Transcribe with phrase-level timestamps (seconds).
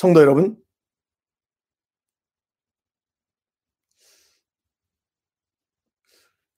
[0.00, 0.58] 성도 여러분,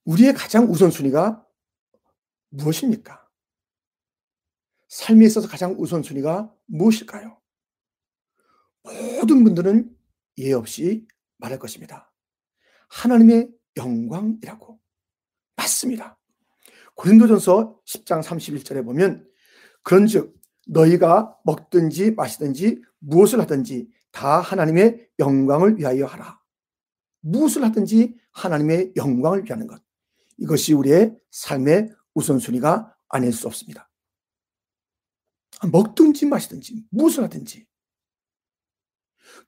[0.04, 1.44] 우리의 가장 우선순위가
[2.50, 3.28] 무엇입니까?
[4.86, 7.40] 삶에 있어서 가장 우선순위가 무엇일까요?
[8.84, 9.92] 모든 분들은
[10.38, 12.14] 예 없이 말할 것입니다.
[12.90, 14.80] 하나님의 영광이라고.
[15.56, 16.16] 맞습니다.
[16.94, 19.28] 고린도전서 10장 31절에 보면
[19.82, 26.40] 그런즉 너희가 먹든지 마시든지 무엇을 하든지 다 하나님의 영광을 위하여 하라.
[27.20, 29.82] 무엇을 하든지 하나님의 영광을 위하는 것.
[30.38, 33.90] 이것이 우리의 삶의 우선순위가 아닐 수 없습니다.
[35.70, 37.66] 먹든지 마시든지 무엇을 하든지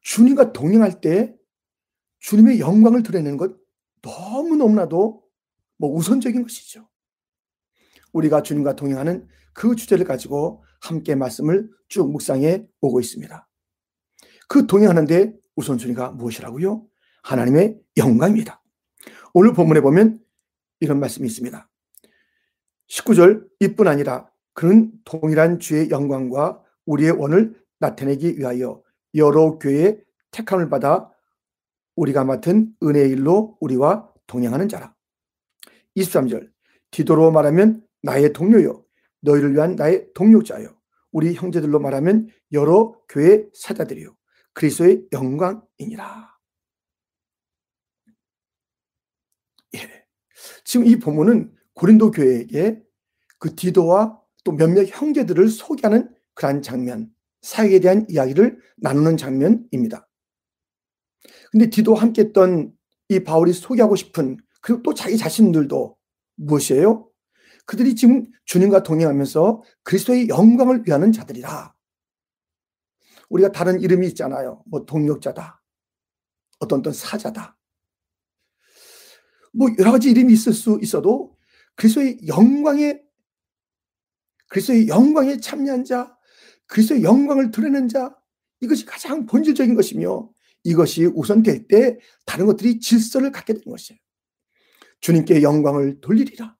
[0.00, 1.34] 주님과 동행할 때
[2.20, 3.56] 주님의 영광을 드러내는 것
[4.02, 5.24] 너무너무나도
[5.76, 6.88] 뭐 우선적인 것이죠.
[8.12, 13.48] 우리가 주님과 동행하는 그 주제를 가지고 함께 말씀을 쭉 묵상해 오고 있습니다.
[14.48, 16.86] 그 동행하는데 우선순위가 무엇이라고요?
[17.22, 18.62] 하나님의 영광입니다.
[19.32, 20.20] 오늘 본문에 보면
[20.80, 21.68] 이런 말씀이 있습니다.
[22.88, 28.82] 19절 이뿐 아니라 그는 동일한 주의 영광과 우리의 원을 나타내기 위하여
[29.14, 31.10] 여러 교회의 택함을 받아
[31.96, 34.94] 우리가 맡은 은혜의 일로 우리와 동행하는 자라.
[35.96, 36.50] 23절
[36.90, 38.83] 디도로 말하면 나의 동료요
[39.24, 40.68] 너희를 위한 나의 동력자요
[41.12, 44.14] 우리 형제들로 말하면 여러 교회 사자들이요
[44.54, 46.34] 그리스도의 영광이니라.
[49.74, 50.06] 예.
[50.64, 52.82] 지금 이 본문은 고린도 교회에게
[53.38, 57.10] 그 디도와 또 몇몇 형제들을 소개하는 그러한 장면,
[57.42, 60.08] 사역에 대한 이야기를 나누는 장면입니다.
[61.50, 62.72] 근데 디도와 함께 했던
[63.08, 65.96] 이 바울이 소개하고 싶은 그리고 또 자기 자신들도
[66.36, 67.08] 무엇이에요?
[67.66, 71.74] 그들이 지금 주님과 동행하면서 그리스도의 영광을 위하는 자들이라.
[73.30, 74.62] 우리가 다른 이름이 있잖아요.
[74.66, 75.62] 뭐 동력자다.
[76.60, 77.58] 어떤 어떤 사자다.
[79.52, 81.36] 뭐 여러 가지 이름이 있을 수 있어도
[81.76, 83.00] 그리스도의 영광에
[84.48, 86.16] 그리스도의 영광에 참여한 자,
[86.66, 88.14] 그리스도의 영광을 드러내는 자
[88.60, 90.30] 이것이 가장 본질적인 것이며
[90.64, 93.98] 이것이 우선될 때 다른 것들이 질서를 갖게 되는 것이에요.
[95.00, 96.56] 주님께 영광을 돌리리라.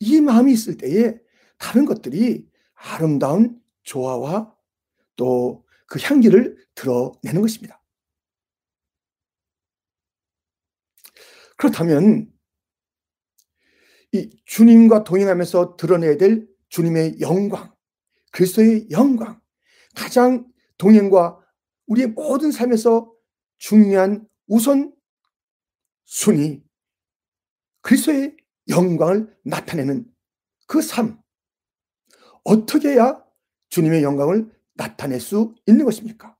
[0.00, 1.18] 이 마음이 있을 때에
[1.58, 4.54] 다른 것들이 아름다운 조화와
[5.16, 7.82] 또 그 향기를 드러내는 것입니다.
[11.56, 12.30] 그렇다면
[14.12, 17.74] 이 주님과 동행하면서 드러내야 될 주님의 영광,
[18.30, 19.40] 그리스도의 영광,
[19.96, 21.40] 가장 동행과
[21.86, 23.12] 우리의 모든 삶에서
[23.56, 24.94] 중요한 우선
[26.04, 26.62] 순위,
[27.80, 28.36] 그리스도의
[28.68, 30.06] 영광을 나타내는
[30.66, 31.20] 그 삶.
[32.44, 33.22] 어떻게 해야
[33.70, 36.36] 주님의 영광을 나타낼 수 있는 것입니까?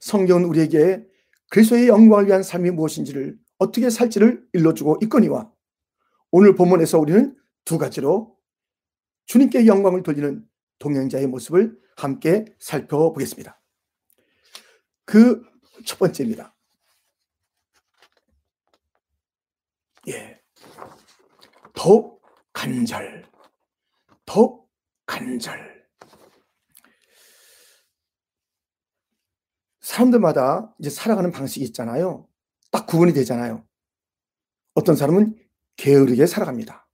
[0.00, 1.06] 성경은 우리에게
[1.50, 5.52] 그리스도의 영광을 위한 삶이 무엇인지를 어떻게 살지를 일러주고 있거니와
[6.30, 8.36] 오늘 본문에서 우리는 두 가지로
[9.26, 10.46] 주님께 영광을 돌리는
[10.78, 13.60] 동행자의 모습을 함께 살펴보겠습니다.
[15.04, 15.50] 그
[15.84, 16.54] 첫 번째입니다.
[20.08, 20.39] 예.
[21.82, 22.20] 더욱
[22.52, 23.24] 간절,
[24.26, 24.70] 더욱
[25.06, 25.88] 간절.
[29.80, 32.28] 사람들마다 이제 살아가는 방식이 있잖아요.
[32.70, 33.66] 딱 구분이 되잖아요.
[34.74, 35.34] 어떤 사람은
[35.76, 36.86] 게으르게 살아갑니다.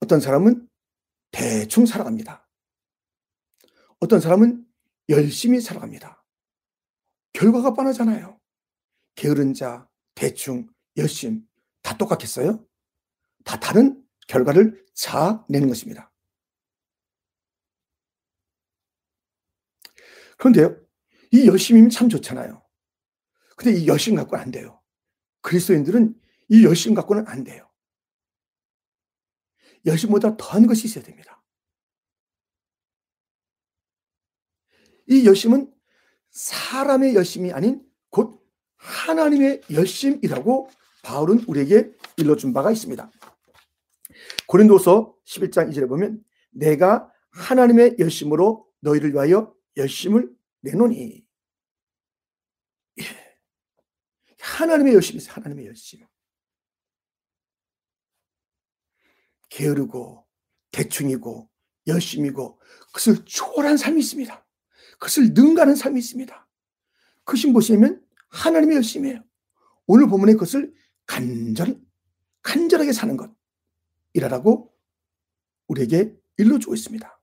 [0.00, 0.68] 어떤 사람은
[1.30, 2.48] 대충 살아갑니다.
[4.00, 4.66] 어떤 사람은
[5.08, 6.24] 열심히 살아갑니다.
[7.32, 8.40] 결과가 뻔하잖아요.
[9.14, 10.66] 게으른 자, 대충,
[10.96, 11.46] 열심,
[11.80, 12.66] 다 똑같겠어요?
[13.44, 16.12] 다 다른 결과를 자내는 것입니다.
[20.38, 20.76] 그런데요,
[21.30, 22.62] 이 열심이면 참 좋잖아요.
[23.56, 24.80] 근데 이 열심 갖고는 안 돼요.
[25.42, 27.68] 그리스도인들은 이 열심 갖고는 안 돼요.
[29.86, 31.42] 열심보다 더한 것이 있어야 됩니다.
[35.08, 35.72] 이 열심은
[36.30, 38.44] 사람의 열심이 아닌 곧
[38.76, 40.70] 하나님의 열심이라고
[41.02, 43.10] 바울은 우리에게 일러준 바가 있습니다.
[44.46, 50.30] 고린도서 11장 2절에 보면 내가 하나님의 열심으로 너희를 위하여 열심을
[50.60, 51.24] 내노니
[53.00, 53.04] 예.
[54.40, 56.04] 하나님의 열심이 하나님의 열심.
[59.48, 60.26] 게으르고
[60.70, 61.50] 대충이고
[61.86, 64.46] 열심이고 그것을 초월한 삶이 있습니다.
[64.92, 66.48] 그것을 능가하는 삶이 있습니다.
[67.24, 69.22] 그것이 무엇이냐면 하나님의 열심이에요.
[69.86, 70.72] 오늘 본문에 그것을
[71.06, 71.80] 간절,
[72.42, 73.34] 간절하게 사는 것.
[74.14, 74.72] 이라라고
[75.68, 77.20] 우리에게 일러주고 있습니다.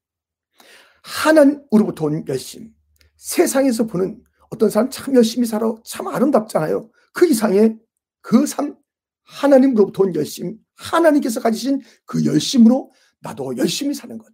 [1.04, 2.74] 하나님으로부터 온 열심.
[3.18, 6.90] 세상에서 보는 어떤 사람 참 열심히 살아 참 아름답잖아요.
[7.14, 7.78] 그 이상의
[8.22, 8.76] 그 삶,
[9.24, 14.32] 하나님으로부터 온 열심, 하나님께서 가지신 그 열심으로 나도 열심히 사는 것.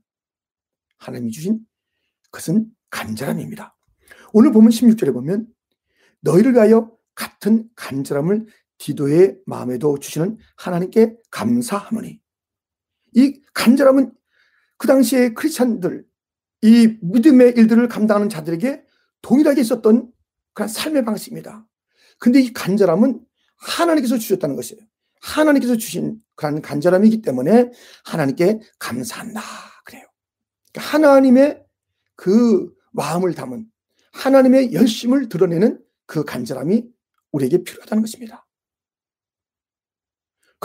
[0.97, 1.59] 하나님이 주신
[2.31, 3.75] 그것은 간절함입니다.
[4.33, 5.47] 오늘 보면 16절에 보면
[6.21, 8.47] 너희를 위하여 같은 간절함을
[8.77, 12.19] 디도의 마음에도 주시는 하나님께 감사하노니
[13.15, 14.13] 이 간절함은
[14.77, 16.05] 그 당시에 크리스찬들
[16.61, 18.83] 이 믿음의 일들을 감당하는 자들에게
[19.21, 20.11] 동일하게 있었던
[20.53, 21.67] 그런 삶의 방식입니다.
[22.19, 23.21] 근데 이 간절함은
[23.55, 24.81] 하나님께서 주셨다는 것이에요.
[25.21, 27.71] 하나님께서 주신 그런 간절함이기 때문에
[28.03, 29.41] 하나님께 감사한다.
[29.85, 30.03] 그래요.
[30.71, 31.65] 그러니까 하나님의
[32.15, 33.65] 그 마음을 담은
[34.11, 36.85] 하나님의 열심을 드러내는 그 간절함이
[37.31, 38.44] 우리에게 필요하다는 것입니다.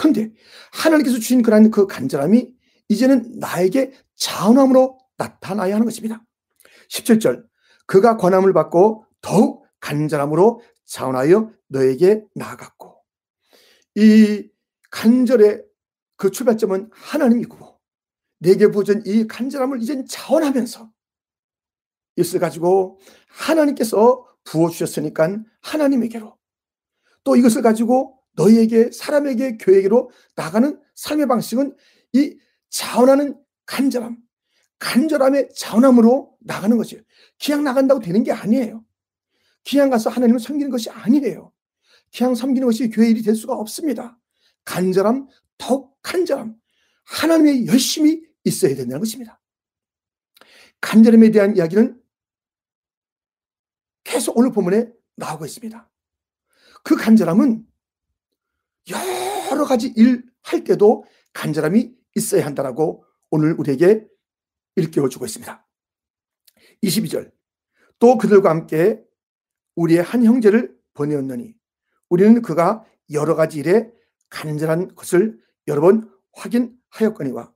[0.00, 0.32] 그런데
[0.72, 2.54] 하나님께서 주신 그런 그 간절함이
[2.88, 6.24] 이제는 나에게 자원함으로 나타나야 하는 것입니다.
[6.88, 7.44] 17절
[7.86, 12.96] 그가 권함을 받고 더욱 간절함으로 자원하여 너에게 나아갔고
[13.96, 14.48] 이
[14.90, 15.64] 간절의
[16.16, 17.78] 그 출발점은 하나님이고
[18.38, 20.90] 내게 부어진 이 간절함을 이젠 자원하면서
[22.16, 22.98] 이것을 가지고
[23.28, 26.38] 하나님께서 부어주셨으니까 하나님에게로
[27.22, 31.76] 또 이것을 가지고 너희에게 사람에게 교회에게로 나가는 삶의 방식은
[32.12, 32.36] 이
[32.68, 33.36] 자원하는
[33.66, 34.16] 간절함
[34.78, 37.02] 간절함의 자원함으로 나가는 것이에요.
[37.42, 38.84] 그냥 나간다고 되는 게 아니에요.
[39.68, 41.52] 그냥 가서 하나님을 섬기는 것이 아니에요.
[42.16, 44.18] 그냥 섬기는 것이 교회 일이 될 수가 없습니다.
[44.64, 45.28] 간절함,
[45.58, 46.56] 더욱 간절함,
[47.04, 49.40] 하나님의 열심이 있어야 된다는 것입니다.
[50.80, 52.00] 간절함에 대한 이야기는
[54.02, 55.90] 계속 오늘 본문에 나오고 있습니다.
[56.82, 57.66] 그 간절함은
[58.88, 64.06] 여러 가지 일 할 때도 간절함이 있어야 한다라고 오늘 우리에게
[64.76, 65.66] 일깨워 주고 있습니다.
[66.82, 67.32] 22절
[67.98, 69.02] 또 그들과 함께
[69.76, 71.54] 우리의 한 형제를 보내었느니
[72.08, 73.90] 우리는 그가 여러 가지 일에
[74.30, 75.38] 간절한 것을
[75.68, 77.52] 여러 번 확인하였거니와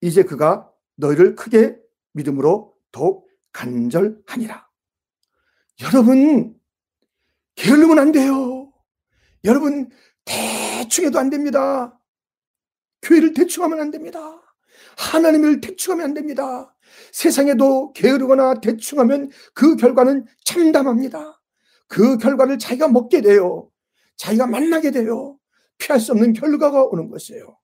[0.00, 1.78] 이제 그가 너희를 크게
[2.12, 4.68] 믿음으로 더욱 간절하니라.
[5.82, 6.58] 여러분
[7.56, 8.72] 게을르면 안 돼요.
[9.44, 9.90] 여러분
[10.28, 11.98] 대충 해도 안 됩니다.
[13.02, 14.20] 교회를 대충 하면 안 됩니다.
[14.96, 16.74] 하나님을 대충 하면 안 됩니다.
[17.12, 21.40] 세상에도 게으르거나 대충 하면 그 결과는 참담합니다.
[21.86, 23.70] 그 결과를 자기가 먹게 돼요.
[24.16, 25.38] 자기가 만나게 돼요.
[25.78, 27.56] 피할 수 없는 결과가 오는 것이에요.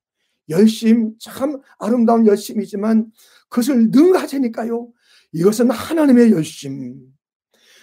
[0.48, 3.10] 열심, 참 아름다운 열심이지만
[3.48, 4.88] 그것을 능가하니까요.
[5.32, 6.96] 이것은 하나님의 열심.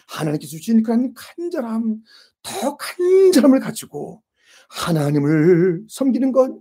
[0.07, 2.01] 하나님께서 주신 그런 간절함,
[2.44, 4.22] 더 간절함을 가지고
[4.71, 6.59] 하나님을 섬기는 것,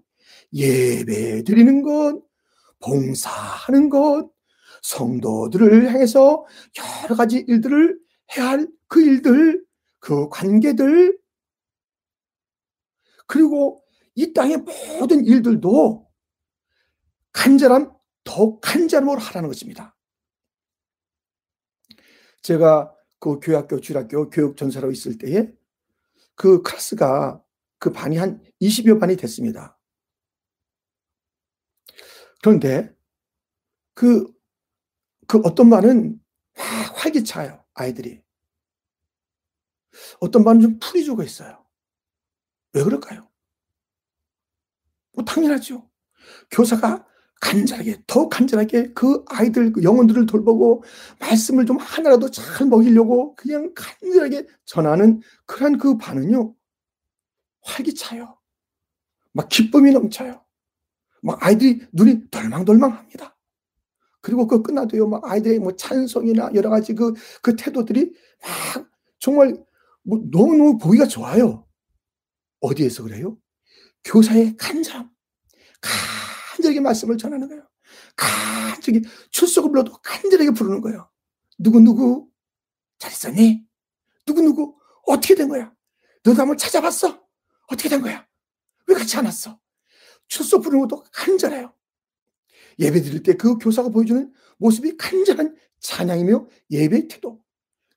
[0.53, 2.23] 예배 드리는 것,
[2.81, 4.31] 봉사하는 것,
[4.83, 6.45] 성도들을 향해서
[7.05, 7.99] 여러 가지 일들을
[8.37, 9.65] 해야 할 그 일들,
[10.01, 11.17] 그 관계들,
[13.27, 13.85] 그리고
[14.17, 14.65] 이 땅의
[14.99, 16.11] 모든 일들도
[17.33, 17.93] 간절함,
[18.25, 19.97] 더 간절함으로 하라는 것입니다.
[22.43, 25.53] 제가 그 교학교, 주학교 교육 전사로 있을 때에
[26.35, 27.41] 그 클래스가
[27.81, 29.77] 그 반이 한 20여 반이 됐습니다.
[32.43, 32.95] 그런데
[33.95, 34.33] 그,
[35.27, 36.21] 그 어떤 반은
[36.57, 38.23] 막 활기차요, 아이들이.
[40.21, 41.67] 어떤 반은 좀 풀이 죽어 있어요.
[42.75, 43.29] 왜 그럴까요?
[45.13, 45.91] 뭐 당연하죠.
[46.51, 47.07] 교사가
[47.41, 50.85] 간절하게, 더 간절하게 그 아이들, 그 영혼들을 돌보고
[51.19, 56.55] 말씀을 좀 하나라도 잘 먹이려고 그냥 간절하게 전하는 그런 그 반은요,
[57.63, 58.39] 활기차요.
[59.33, 60.45] 막 기쁨이 넘쳐요.
[61.23, 63.37] 막 아이들이 눈이 덜망덜망합니다.
[64.23, 68.13] 그리고 그 끝나도요, 막 아이들의 뭐 찬송이나 여러 가지 그, 그 태도들이
[68.43, 69.57] 막 정말
[70.03, 71.67] 뭐 너무너무 보기가 좋아요.
[72.61, 73.39] 어디에서 그래요?
[74.05, 75.11] 교사의 간절함.
[75.81, 77.67] 간절하게 말씀을 전하는 거예요.
[78.17, 81.11] 간절하게 출석을 불러도 간절하게 부르는 거예요.
[81.59, 82.29] 누구누구
[82.99, 83.65] 잘 있었니?
[84.27, 85.73] 누구누구 어떻게 된 거야?
[86.23, 87.23] 너도 한번 찾아봤어?
[87.71, 88.27] 어떻게 된 거야?
[88.87, 89.59] 왜안 왔어?
[90.29, 91.73] 출석 부르는 것도 간절해요.
[92.79, 97.43] 예배 드릴 때 그 교사가 보여주는 모습이 간절한 찬양이며 예배 태도.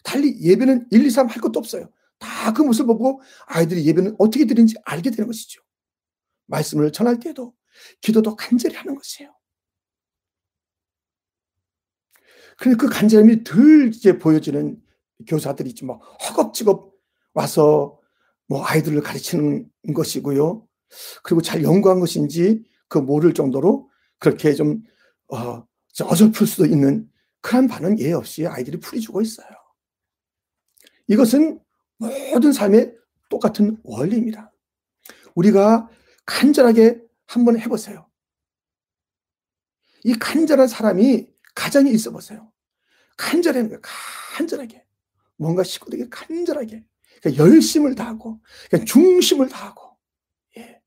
[0.03, 1.89] 달리 예배는 1, 2, 3 할 것도 없어요.
[2.19, 5.61] 다 그 모습을 보고 아이들이 예배는 어떻게 드리는지 알게 되는 것이죠.
[6.47, 7.53] 말씀을 전할 때도
[8.01, 9.33] 기도도 간절히 하는 것이에요.
[12.57, 14.81] 그런데 그 간절함이 덜 이제 보여지는
[15.27, 16.93] 교사들이 있지 뭐 허겁지겁
[17.33, 17.99] 와서
[18.53, 20.67] 뭐 아이들을 가르치는 것이고요.
[21.23, 24.83] 그리고 잘 연구한 것인지 그 모를 정도로 그렇게 좀
[25.29, 25.65] 어,
[25.99, 27.09] 어설플 수도 있는
[27.41, 29.47] 그런 반응 예 없이 아이들이 풀이주고 있어요.
[31.07, 31.59] 이것은
[31.97, 32.95] 모든 삶의
[33.27, 34.51] 똑같은 원리입니다.
[35.33, 35.89] 우리가
[36.27, 38.07] 간절하게 한번 해보세요.
[40.03, 42.51] 이 간절한 사람이 가정에 있어 보세요.
[43.17, 43.81] 간절한 거예요.
[43.81, 44.85] 간절하게.
[45.37, 46.85] 뭔가 식구들에게 간절하게.
[47.21, 49.97] 그러니까 열심을 다하고, 그러니까 중심을 다하고.
[50.57, 50.81] 예.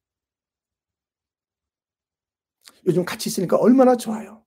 [2.87, 4.45] 요즘 같이 있으니까 얼마나 좋아요.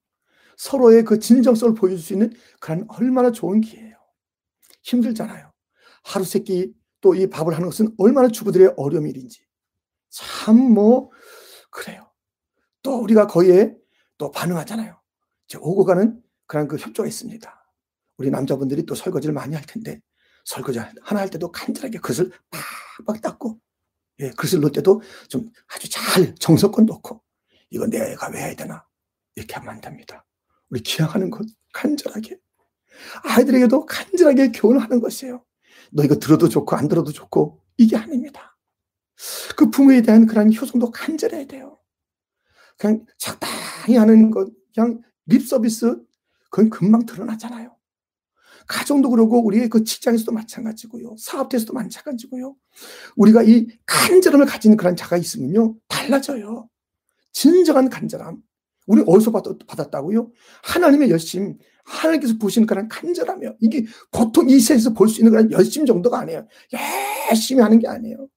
[0.58, 3.96] 서로의 그 진정성을 보여줄 수 있는 그런 얼마나 좋은 기회예요.
[4.84, 5.52] 힘들잖아요.
[6.04, 9.42] 하루 세끼 또 이 밥을 하는 것은 얼마나 주부들의 어려운 일인지.
[10.10, 11.12] 참 뭐,
[11.72, 12.12] 그래요.
[12.84, 13.76] 또 우리가 거기에
[14.18, 15.00] 또 반응하잖아요.
[15.48, 17.74] 이제 오고 가는 그런 그 협조가 있습니다.
[18.18, 20.02] 우리 남자분들이 또 설거지를 많이 할 텐데
[20.50, 22.32] 설거지 하나 할 때도 간절하게 그릇을
[23.06, 23.60] 팍팍 닦고
[24.22, 27.22] 예, 그릇을 놓을 때도 좀 아주 잘 정성껏 놓고
[27.70, 28.84] 이거 내가 왜 해야 되나
[29.36, 30.26] 이렇게 하면 안 됩니다.
[30.70, 32.40] 우리 기양하는 것 간절하게
[33.24, 35.46] 아이들에게도 간절하게 교훈하는 것이에요.
[35.92, 38.58] 너 이거 들어도 좋고 안 들어도 좋고 이게 아닙니다.
[39.56, 41.80] 그 부모에 대한 그런 효성도 간절해야 돼요.
[42.78, 46.02] 그냥 적당히 하는 것, 그냥 립 서비스,
[46.50, 47.79] 그건 금방 드러나잖아요.
[48.70, 51.16] 가정도 그러고 우리의 그 직장에서도 마찬가지고요.
[51.18, 52.56] 사업에서도 마찬가지고요.
[53.18, 55.76] 우리가 이 간절함을 가진 그런 자가 있으면요.
[55.88, 56.70] 달라져요.
[57.34, 58.38] 진정한 간절함.
[58.86, 60.32] 우리 어디서 받았다고요?
[60.64, 63.58] 하나님의 열심, 하나님께서 보시는 그런 간절함이요.
[63.60, 66.48] 이게 보통 이 세상에서 볼 수 있는 그런 열심 정도가 아니에요.
[67.32, 68.28] 열심히 하는 게 아니에요.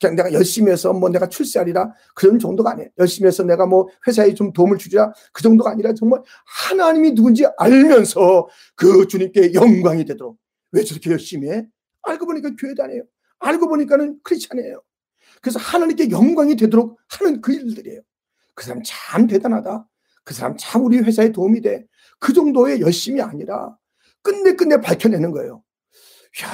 [0.00, 2.88] 그냥 내가 열심히 해서 뭐 내가 출세하리라 그런 정도가 아니에요.
[2.98, 8.48] 열심히 해서 내가 뭐 회사에 좀 도움을 주리라 그 정도가 아니라 정말 하나님이 누군지 알면서
[8.74, 10.38] 그 주님께 영광이 되도록
[10.72, 11.66] 왜 저렇게 열심히 해?
[12.02, 13.02] 알고 보니까 교회 다녀요.
[13.40, 14.82] 알고 보니까는 크리스찬이에요.
[15.42, 18.00] 그래서 하나님께 영광이 되도록 하는 그 일들이에요.
[18.54, 19.86] 그 사람 참 대단하다.
[20.24, 21.86] 그 사람 참 우리 회사에 도움이 돼.
[22.18, 23.76] 그 정도의 열심이 아니라
[24.22, 25.62] 끝내 끝내 밝혀내는 거예요.
[26.42, 26.48] 야,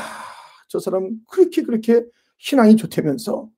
[0.68, 2.04] 저 사람 그렇게 그렇게
[2.38, 3.50] 신앙이 좋다면서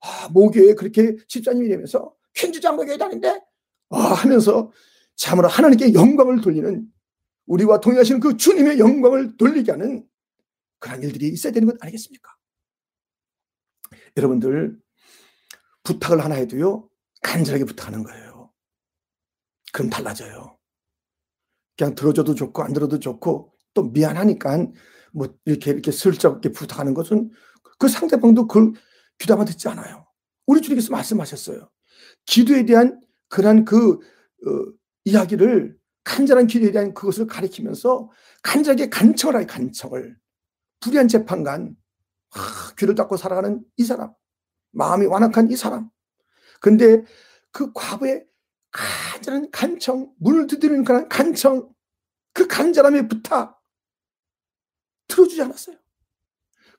[0.00, 3.40] 아, 모교에 그렇게 집사님이 되면서 퀸즈 장로교회 다닌데
[3.90, 4.70] 아, 하면서
[5.16, 6.86] 참으로 하나님께 영광을 돌리는
[7.46, 10.06] 우리와 동의하시는 그 주님의 영광을 돌리게 하는
[10.78, 12.34] 그런 일들이 있어야 되는 것 아니겠습니까?
[14.16, 14.78] 여러분들
[15.82, 16.88] 부탁을 하나 해도요
[17.22, 18.52] 간절하게 부탁하는 거예요.
[19.72, 20.58] 그럼 달라져요.
[21.76, 24.66] 그냥 들어줘도 좋고 안 들어도 좋고 또 미안하니까
[25.12, 27.30] 뭐 이렇게 이렇게 슬쩍 이렇게 부탁하는 것은
[27.78, 28.72] 그 상대방도 그걸
[29.18, 30.06] 귀담아 듣지 않아요.
[30.46, 31.70] 우리 주님께서 말씀하셨어요.
[32.26, 34.72] 기도에 대한 그런 그 어,
[35.04, 38.10] 이야기를 간절한 기도에 대한 그것을 가리키면서
[38.42, 40.16] 간절하게 간청을 하요 간청을.
[40.80, 41.76] 불의한 재판관,
[42.32, 44.12] 아, 귀를 닫고 살아가는 이 사람,
[44.72, 45.90] 마음이 완악한 이 사람.
[46.60, 47.04] 근데
[47.52, 48.26] 그 과부의
[48.72, 51.72] 간절한 간청, 문을 두드리는 그런 간청,
[52.32, 53.60] 그 간절함의 부탁
[55.08, 55.76] 들어주지 않았어요.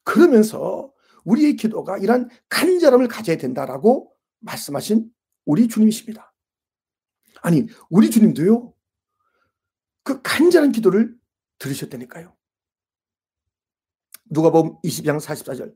[0.03, 0.91] 그러면서
[1.24, 5.12] 우리의 기도가 이런 간절함을 가져야 된다라고 말씀하신
[5.46, 6.34] 우리 주님이십니다.
[7.41, 8.74] 아니, 우리 주님도요,
[10.03, 11.15] 그 간절한 기도를
[11.60, 12.36] 들으셨다니까요.
[14.29, 15.75] 누가 보면 22장 44절.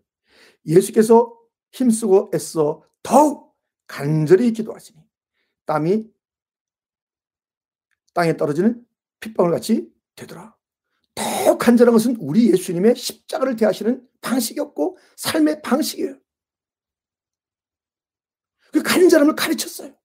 [0.65, 1.37] 예수께서
[1.71, 3.55] 힘쓰고 애써 더욱
[3.87, 4.99] 간절히 기도하시니
[5.65, 6.07] 땀이
[8.13, 8.83] 땅에 떨어지는
[9.19, 10.55] 핏방울 같이 되더라.
[11.13, 16.19] 더욱 간절한 것은 우리 예수님의 십자가를 대하시는 방식이었고 삶의 방식이에요.
[18.73, 19.95] 그 간절함을 가르쳤어요.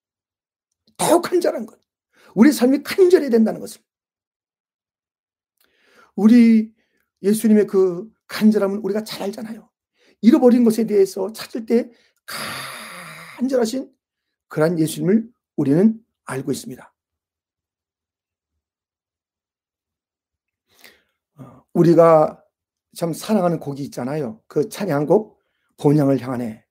[0.96, 1.80] 더욱 간절한 것.
[2.34, 3.80] 우리 삶이 간절해야 된다는 것을.
[6.14, 6.72] 우리
[7.22, 9.68] 예수님의 그 간절함은 우리가 잘 알잖아요.
[10.20, 11.90] 잃어버린 것에 대해서 찾을 때
[13.36, 13.90] 간절하신
[14.48, 16.94] 그러한 예수님을 우리는 알고 있습니다.
[21.72, 22.39] 우리가
[22.96, 24.40] 참 사랑하는 곡이 있잖아요.
[24.46, 25.38] 그 찬양곡
[25.78, 26.64] 본향을 향하네.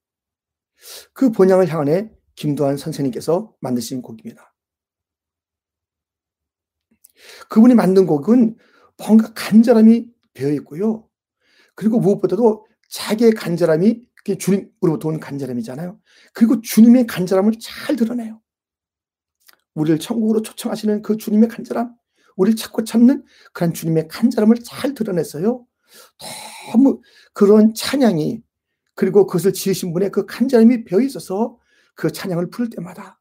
[1.14, 4.54] 그 본향을 향하네 김도한 선생님께서 만드신 곡입니다.
[7.50, 8.56] 그분이 만든 곡은
[8.98, 11.08] 뭔가 간절함이 되어 있고요.
[11.76, 14.08] 그리고 무엇보다도 자기의 간절함이
[14.38, 16.00] 주님으로부터 오는 간절함이잖아요.
[16.34, 18.42] 그리고 주님의 간절함을 잘 드러내요.
[19.74, 21.96] 우리를 천국으로 초청하시는 그 주님의 간절함,
[22.36, 23.24] 우리를 찾고 찾는
[23.54, 25.66] 그런 주님의 간절함을 잘 드러냈어요.
[26.72, 27.02] 너무
[27.34, 28.42] 그런 찬양이
[28.96, 31.58] 그리고 그것을 지으신 분의 그 간절함이 배어 있어서
[31.96, 33.20] 그 찬양을 부를 때마다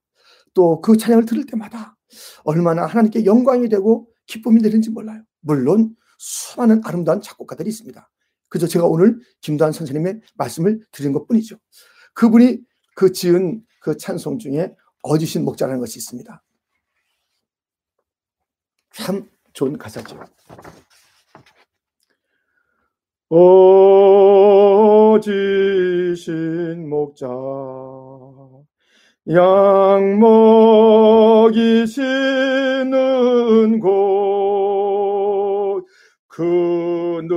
[0.55, 1.97] 또 그 찬양을 들을 때마다
[2.45, 5.23] 얼마나 하나님께 영광이 되고 기쁨이 되는지 몰라요.
[5.41, 8.11] 물론 수많은 아름다운 작곡가들이 있습니다.
[8.49, 11.57] 그저 제가 오늘 김도한 선생님의 말씀을 드린 것 뿐이죠.
[12.15, 12.61] 그분이
[12.95, 16.43] 그 지은 그 찬송 중에 어지신 목자라는 것이 있습니다.
[18.93, 20.19] 참 좋은 가사죠.
[23.31, 25.27] 어지신
[26.89, 27.29] 목자
[29.31, 32.01] 양 먹이시는
[33.81, 35.85] 곳
[36.29, 37.29] 그늘진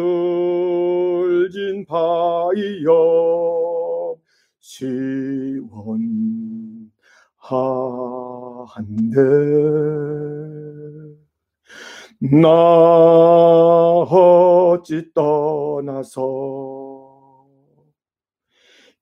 [1.86, 3.52] 바위여
[4.62, 6.02] 시원한데.
[12.42, 12.48] 나
[14.82, 16.22] 어찌 떠나서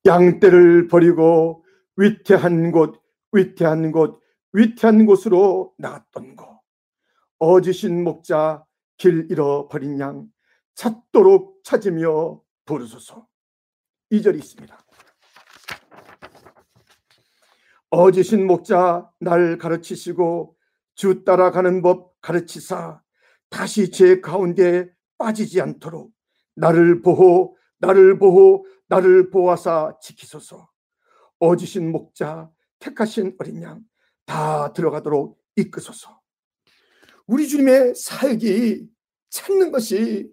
[0.06, 1.64] 양떼를 버리고
[1.96, 4.20] 위태한 곳 위태한 곳
[4.52, 6.60] 위태한 곳으로 나갔던 거.
[7.40, 8.66] 어지신 목자
[8.98, 10.28] 길 잃어버린 양
[10.76, 13.28] 찾도록 찾으며 부르소서.
[14.10, 14.78] 이 절이 있습니다.
[17.92, 20.56] 어지신 목자 날 가르치시고
[20.96, 23.02] 주 따라가는 법 가르치사
[23.50, 26.12] 다시 제 가운데 빠지지 않도록
[26.56, 30.68] 나를 보호, 나를 보호, 나를 보아사 지키소서.
[31.38, 32.50] 어지신 목자,
[32.80, 33.90] 택하신 어린 양
[34.30, 36.22] 다 들어가도록 이끄소서.
[37.26, 38.88] 우리 주님의 사역이
[39.32, 40.32] 찾는 것이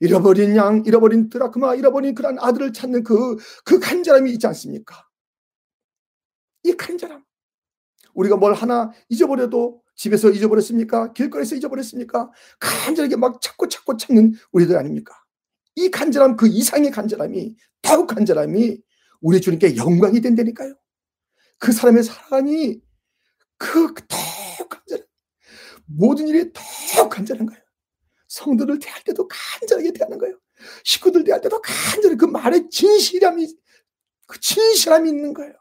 [0.00, 5.08] 잃어버린 양, 잃어버린 드라크마, 잃어버린 그런 아들을 찾는 그, 그 간절함이 있지 않습니까?
[6.64, 7.24] 이 간절함.
[8.14, 11.12] 우리가 뭘 하나 잊어버려도 집에서 잊어버렸습니까?
[11.12, 12.30] 길거리에서 잊어버렸습니까?
[12.60, 15.14] 간절하게 막 찾고 찾고 찾는 우리들 아닙니까?
[15.74, 18.78] 이 간절함, 그 이상의 간절함이, 더욱 간절함이
[19.20, 20.74] 우리 주님께 영광이 된다니까요.
[21.58, 22.80] 그 사람의 사랑이
[23.58, 25.06] 그 더욱 간절한,
[25.86, 26.50] 모든 일이
[26.94, 27.62] 더욱 간절한 거예요.
[28.28, 30.38] 성도를 대할 때도 간절하게 대하는 거예요.
[30.84, 33.54] 식구들 대할 때도 간절히 그 말에 진실함이,
[34.26, 35.54] 그 진실함이 있는 거예요.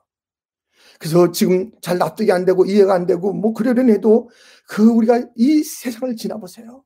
[0.99, 4.29] 그래서 지금 잘 납득이 안 되고 이해가 안 되고 뭐 그러려니 해도
[4.67, 6.83] 그 우리가 이 세상을 지나보세요.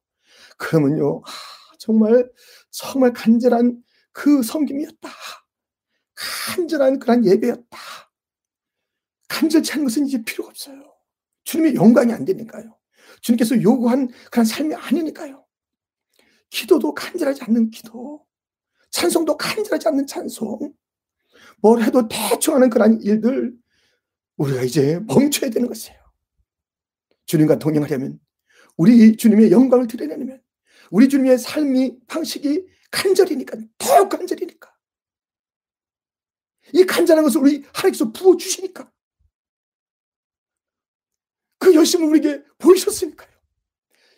[0.57, 1.29] 그러면요, 아,
[1.77, 2.29] 정말,
[2.71, 5.09] 정말 간절한 그 섬김이었다.
[6.15, 7.77] 간절한 그런 예배였다.
[9.29, 10.83] 간절치 않은 것은 이제 필요가 없어요.
[11.45, 12.77] 주님의 영광이 안 되니까요.
[13.21, 15.45] 주님께서 요구한 그런 삶이 아니니까요.
[16.49, 18.25] 기도도 간절하지 않는 기도.
[18.91, 20.73] 찬송도 간절하지 않는 찬송.
[21.61, 23.53] 뭘 해도 대충 하는 그런 일들.
[24.39, 25.99] 우리가 이제 멈춰야 되는 것이에요.
[27.25, 28.19] 주님과 동행하려면
[28.77, 30.41] 우리 주님의 영광을 드러내려면
[30.89, 34.73] 우리 주님의 삶이 방식이 간절이니까 더 간절이니까
[36.73, 38.91] 이 간절한 것을 우리 하나님께서 부어주시니까
[41.59, 43.29] 그 열심을 우리에게 보이셨으니까요.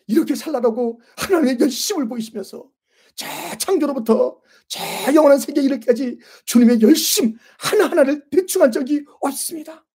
[0.06, 2.70] 이렇게 살라라고 하나님의 열심을 보이시면서
[3.16, 3.26] 저
[3.58, 4.80] 창조로부터 저
[5.16, 9.86] 영원한 세계 이렇게까지 주님의 열심 하나하나를 대충 한 적이 없습니다.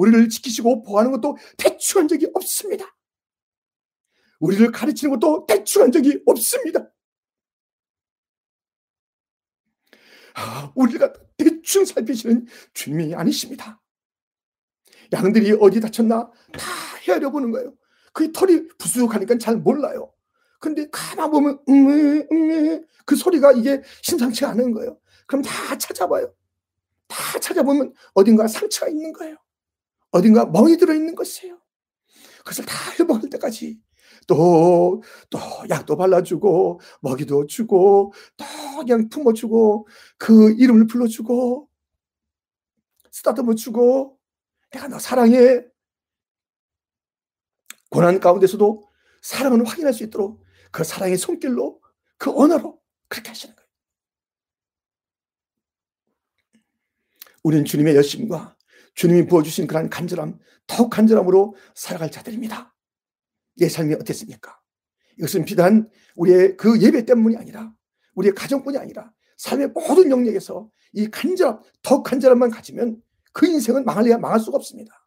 [0.00, 2.86] 우리를 지키시고 보호하는 것도 대충 한 적이 없습니다.
[4.38, 6.90] 우리를 가르치는 것도 대충 한 적이 없습니다.
[10.34, 13.82] 아, 우리가 대충 살피시는 주님이 아니십니다.
[15.12, 16.62] 양들이 어디 다쳤나 다
[17.06, 17.74] 헤아려 보는 거예요.
[18.14, 20.14] 그 털이 부수하니까 잘 몰라요.
[20.60, 24.98] 근데 가만 보면 음, 음, 그 소리가 이게 심상치 않은 거예요.
[25.26, 26.34] 그럼 다 찾아봐요.
[27.06, 29.36] 다 찾아보면 어딘가 상처가 있는 거예요.
[30.10, 31.60] 어딘가 멍이 들어있는 것이에요.
[32.38, 33.80] 그것을 다 회복할 때까지
[34.26, 35.38] 또, 또
[35.70, 38.44] 약도 발라주고, 먹이도 주고, 또
[38.78, 41.68] 그냥 품어주고, 그 이름을 불러주고,
[43.10, 44.18] 쓰다듬어 주고,
[44.70, 45.64] 내가 너 사랑해.
[47.90, 48.84] 고난 가운데서도
[49.20, 51.80] 사랑을 확인할 수 있도록 그 사랑의 손길로,
[52.16, 53.68] 그 언어로 그렇게 하시는 거예요.
[57.42, 58.56] 우리는 주님의 열심과
[58.94, 62.74] 주님이 부어주신 그러 간절함, 더욱 간절함으로 살아갈 자들입니다.
[63.56, 64.58] 내 삶이 어땠습니까?
[65.18, 67.72] 이것은 비단 우리의 그 예배 때문이 아니라
[68.14, 74.40] 우리의 가정뿐이 아니라 삶의 모든 영역에서 이 간절함, 더 간절함만 가지면 그 인생은 망할래야 망할
[74.40, 75.06] 수가 없습니다.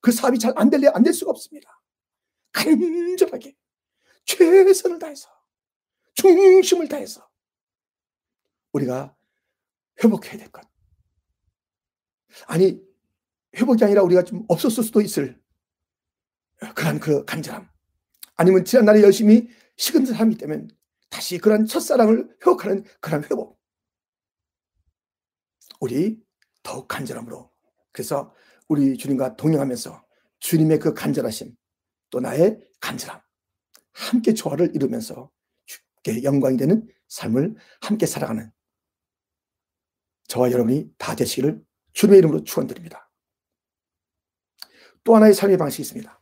[0.00, 1.80] 그 사업이 잘 안 될래야 안 될 수가 없습니다.
[2.52, 3.54] 간절하게
[4.24, 5.28] 최선을 다해서
[6.14, 7.28] 중심을 다해서
[8.72, 9.14] 우리가
[10.02, 10.62] 회복해야 될 것.
[12.46, 12.80] 아니
[13.56, 15.40] 회복이 아니라 우리가 좀 없었을 수도 있을
[16.74, 17.68] 그런 그 간절함.
[18.36, 20.68] 아니면 지난날에 열심히 식은 사람이 때면
[21.08, 23.60] 다시 그런 첫사랑을 회복하는 그런 회복.
[25.80, 26.22] 우리
[26.62, 27.50] 더욱 간절함으로.
[27.92, 28.34] 그래서
[28.68, 30.04] 우리 주님과 동행하면서
[30.38, 31.56] 주님의 그 간절하심
[32.10, 33.20] 또 나의 간절함
[33.92, 35.30] 함께 조화를 이루면서
[35.66, 38.50] 주께 영광이 되는 삶을 함께 살아가는
[40.28, 43.09] 저와 여러분이 다 되시기를 주님의 이름으로 축원드립니다.
[45.10, 46.20] 또 하나의 삶의 방식이 있습니다.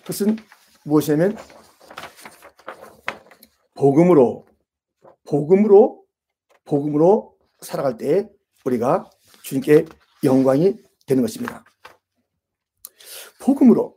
[0.00, 0.36] 그것은
[0.84, 1.36] 무엇이냐면
[3.76, 4.44] 복음으로
[5.28, 6.04] 복음으로
[6.64, 8.28] 복음으로 살아갈 때
[8.64, 9.08] 우리가
[9.44, 9.84] 주님께
[10.24, 10.74] 영광이
[11.06, 11.62] 되는 것입니다.
[13.40, 13.96] 복음으로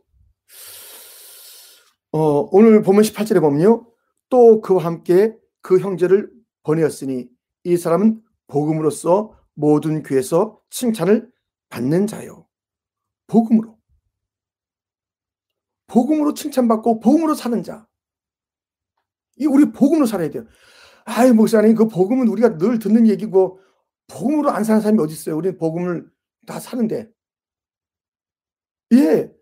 [2.12, 3.84] 어, 오늘 보면 18절에 보면요.
[4.28, 6.30] 또 그와 함께 그 형제를
[6.62, 7.28] 보내었으니
[7.64, 11.34] 이 사람은 복음으로써 모든 교회에서 칭찬을
[11.68, 12.46] 받는 자요.
[13.26, 13.78] 복음으로.
[15.86, 17.86] 복음으로 칭찬받고 복음으로 사는 자.
[19.36, 20.46] 이 우리 복음으로 살아야 돼요.
[21.04, 23.60] 아이 목사님 그 복음은 우리가 늘 듣는 얘기고
[24.08, 25.36] 복음으로 안 사는 사람이 어디 있어요?
[25.36, 26.10] 우리는 복음을
[26.46, 27.10] 다 사는데.
[28.92, 29.32] 예.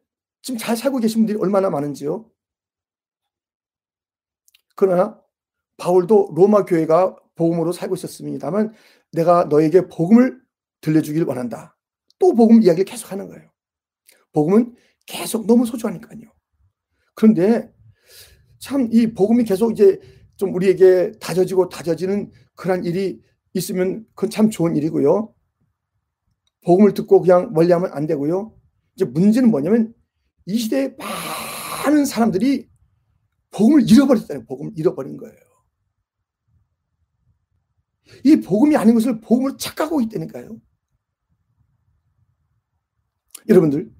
[0.42, 2.30] 지금 잘 살고 계신 분들이 얼마나 많은지요.
[4.76, 5.20] 그러나
[5.76, 8.74] 바울도 로마 교회가 복음으로 살고 있었습니다만
[9.12, 10.40] 내가 너에게 복음을
[10.80, 11.73] 들려주길 원한다.
[12.18, 13.50] 또 복음 이야기를 계속 하는 거예요.
[14.32, 14.74] 복음은
[15.06, 16.20] 계속 너무 소중하니까요.
[17.14, 17.72] 그런데
[18.58, 20.00] 참 이 복음이 계속 이제
[20.36, 23.20] 좀 우리에게 다져지고 다져지는 그런 일이
[23.52, 25.32] 있으면 그건 참 좋은 일이고요.
[26.64, 28.58] 복음을 듣고 그냥 멀리하면 안 되고요.
[28.96, 29.94] 이제 문제는 뭐냐면
[30.46, 30.96] 이 시대에
[31.84, 32.68] 많은 사람들이
[33.50, 34.46] 복음을 잃어버렸잖아요.
[34.46, 35.36] 복음을 잃어버린 거예요.
[38.24, 40.58] 이 복음이 아닌 것을 복음으로 착각하고 있다니까요.
[43.48, 43.92] 여러분들,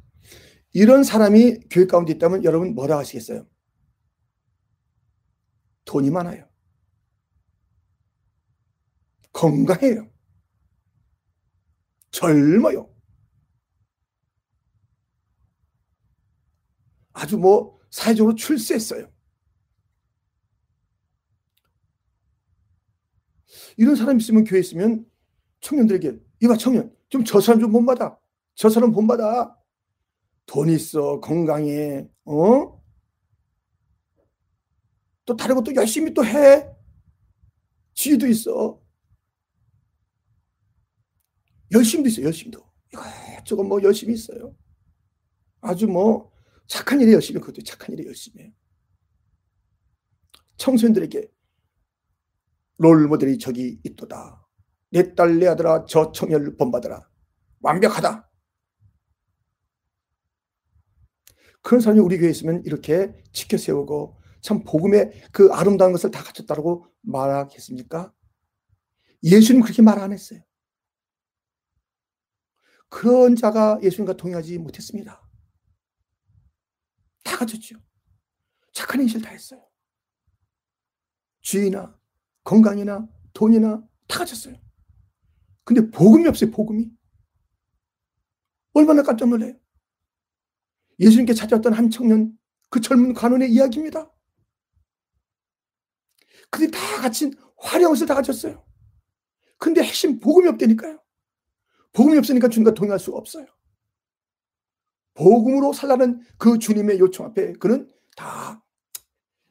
[0.73, 3.47] 이런 사람이 교회 가운데 있다면 여러분 뭐라 하시겠어요?
[5.85, 6.49] 돈이 많아요.
[9.33, 10.11] 건강해요.
[12.11, 12.93] 젊어요.
[17.13, 19.13] 아주 뭐 사회적으로 출세했어요.
[23.77, 25.05] 이런 사람 있으면 교회 있으면
[25.61, 28.19] 청년들에게 이봐 청년 좀 저 사람 좀 본받아.
[28.55, 29.57] 저 사람 본받아.
[30.47, 32.83] 돈 있어 건강해 어?
[35.25, 36.69] 또 다른 것도 열심히 또 해.
[37.95, 38.81] 지위도 있어.
[41.73, 42.27] 열심도 있어요.
[42.27, 42.63] 열심도.
[42.93, 44.55] 이것저것 뭐 열심히 있어요.
[45.61, 46.31] 아주 뭐
[46.67, 48.53] 착한 일에 열심히 그것도 착한 일에 열심히 해요.
[50.57, 51.31] 청소년들에게
[52.79, 54.47] 롤 모델이 저기 있도다.
[54.91, 57.09] 내 딸, 내 아들아, 저 청년을 본받아라.
[57.61, 58.31] 완벽하다.
[61.65, 66.87] 그런 사람이 우리 교회에 있으면 이렇게 지켜 세우고 참 복음의 그 아름다운 것을 다 갖췄다고
[67.01, 68.13] 말하겠습니까?
[69.23, 70.41] 예수님 그렇게 말 안 했어요.
[72.91, 75.27] 그런 자가 예수님과 동의하지 못했습니다.
[77.25, 77.77] 다 갖췄죠.
[78.73, 79.67] 착한 행실 다 했어요.
[81.41, 81.99] 주의나
[82.45, 84.57] 건강이나 돈이나 다 갖췄어요.
[85.65, 86.91] 근데 복음이 없어요, 복음이.
[88.75, 89.55] 얼마나 깜짝 놀래요.
[90.99, 92.37] 예수님께 찾아왔던 한 청년,
[92.71, 94.11] 그 젊은 관원의 이야기입니다.
[96.51, 98.65] 그들이 다 갖춘 화려한 것을 다 갖췄어요.
[99.59, 101.03] 근데 핵심 복음이 없다니까요.
[101.93, 103.47] 복음이 없으니까 주님과 동행할 수 없어요.
[105.15, 108.65] 복음으로 살라는 그 주님의 요청 앞에 그는 다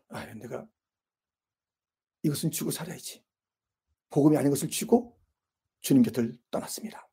[0.10, 0.68] 아, 내가
[2.22, 3.24] 이것은 주고 살아야지.
[4.10, 5.18] 복음이 아닌 것을 쥐고
[5.82, 7.10] 주님 곁을 떠났습니다.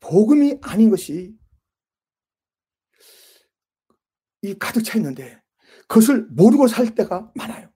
[0.00, 1.36] 복음이 아닌 것이
[4.42, 5.42] 이 가득 차 있는데
[5.88, 7.72] 그것을 모르고 살 때가 많아요.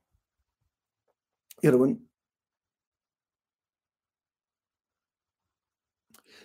[1.63, 2.07] 여러분,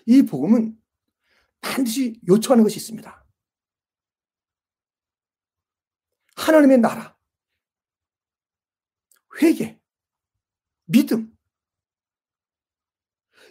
[0.06, 0.80] 이 복음은
[1.60, 3.26] 반드시 요청하는 것이 있습니다.
[6.36, 7.18] 하나님의 나라,
[9.40, 9.80] 회개,
[10.84, 11.36] 믿음,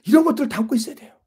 [0.06, 1.20] 이런 것들을 담고 있어야 돼요.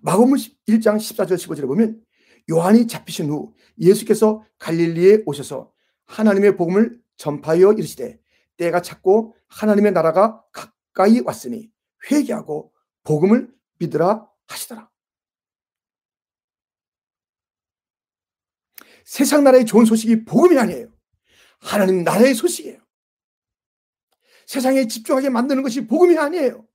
[0.00, 2.02] 자, 마가복음 1장 14절 15절에 보면
[2.50, 5.72] 요한이 잡히신 후 예수께서 갈릴리에 오셔서
[6.06, 8.18] 하나님의 복음을 전파하여 이르시되
[8.56, 11.70] 때가 찼고 하나님의 나라가 가까이 왔으니
[12.10, 12.72] 회개하고
[13.04, 14.90] 복음을 믿으라 하시더라.
[19.04, 20.88] 세상 나라의 좋은 소식이 복음이 아니에요.
[21.60, 22.80] 하나님 나라의 소식이에요.
[24.46, 26.66] 세상에 집중하게 만드는 것이 복음이 아니에요.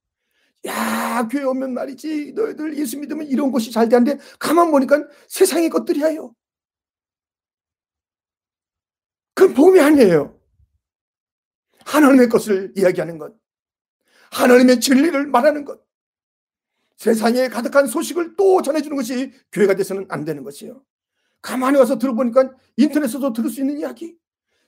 [0.64, 2.32] 야, 교회 오면 말이지.
[2.32, 6.34] 너희들 예수 믿으면 이런 것이 잘 되는데 가만 보니까 세상의 것들이에요.
[9.34, 10.40] 그건 복음이 아니에요.
[11.84, 13.34] 하나님의 것을 이야기하는 것.
[14.32, 15.84] 하나님의 진리를 말하는 것.
[16.96, 20.82] 세상에 가득한 소식을 또 전해주는 것이 교회가 돼서는 안 되는 것이에요.
[21.42, 24.16] 가만히 와서 들어보니까 인터넷에서도 들을 수 있는 이야기.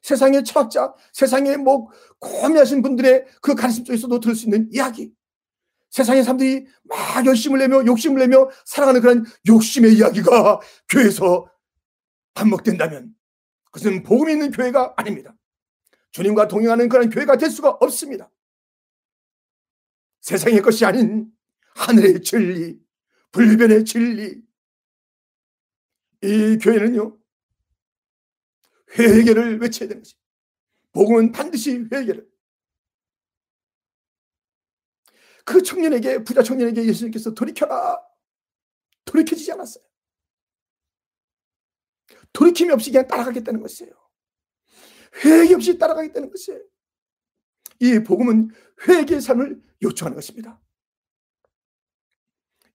[0.03, 1.88] 세상의 철학자, 세상의 뭐
[2.20, 5.12] 고미하신 분들의 그 가르침 쪽에서도 들을 수 있는 이야기.
[5.90, 11.51] 세상의 사람들이 막 열심을 내며 욕심을 내며 살아가는 그런 욕심의 이야기가 교회에서
[12.35, 13.14] 반복된다면
[13.64, 15.35] 그것은 복음이 있는 교회가 아닙니다.
[16.12, 18.31] 주님과 동행하는 그런 교회가 될 수가 없습니다.
[20.20, 21.31] 세상의 것이 아닌
[21.74, 22.79] 하늘의 진리,
[23.33, 24.42] 불변의 진리.
[26.20, 27.16] 이 교회는요,
[28.98, 30.29] 회개를 외쳐야 되는 것입니다.
[30.92, 32.29] 복음은 반드시 회개를.
[35.48, 37.98] 그 청년에게, 부자 청년에게 예수님께서 돌이켜라.
[39.06, 39.82] 돌이켜지지 않았어요.
[42.34, 43.90] 돌이킴이 없이 그냥 따라가겠다는 것이에요.
[45.24, 46.62] 회개 없이 따라가겠다는 것이에요.
[47.80, 48.50] 이 복음은
[48.87, 50.61] 회개의 삶을 요청하는 것입니다.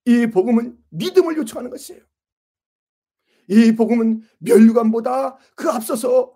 [0.05, 2.01] 이 복음은 믿음을 요청하는 것이에요.
[3.49, 6.33] 이 복음은 멸류관보다 그 앞서서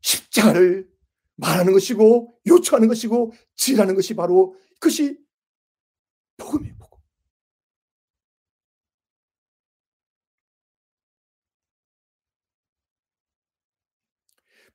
[0.00, 0.90] 십자가를
[1.36, 5.28] 말하는 것이고 요청하는 것이고 지라는 것이 바로 그것이
[6.38, 6.78] 복음이에요.
[6.78, 6.98] 복음.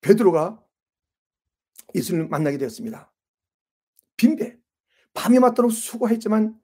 [0.03, 0.63] 베드로가
[1.95, 3.11] 예수님을 만나게 되었습니다.
[4.17, 4.59] 빈배,
[5.13, 6.59] 밤이 맞도록 수고했지만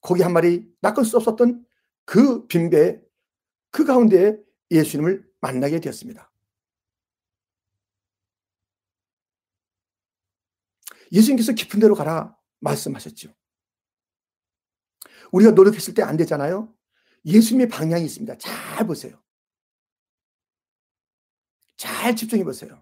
[0.00, 1.64] 고기 한 마리 낚을 수 없었던
[2.04, 3.00] 그 빈배,
[3.70, 4.38] 그 가운데
[4.70, 6.30] 예수님을 만나게 되었습니다.
[11.12, 13.34] 예수님께서 깊은 데로 가라 말씀하셨죠.
[15.30, 16.74] 우리가 노력했을 때 안 되잖아요.
[17.24, 18.36] 예수님의 방향이 있습니다.
[18.38, 19.22] 잘 보세요.
[21.82, 22.80] 잘 집중해 보세요.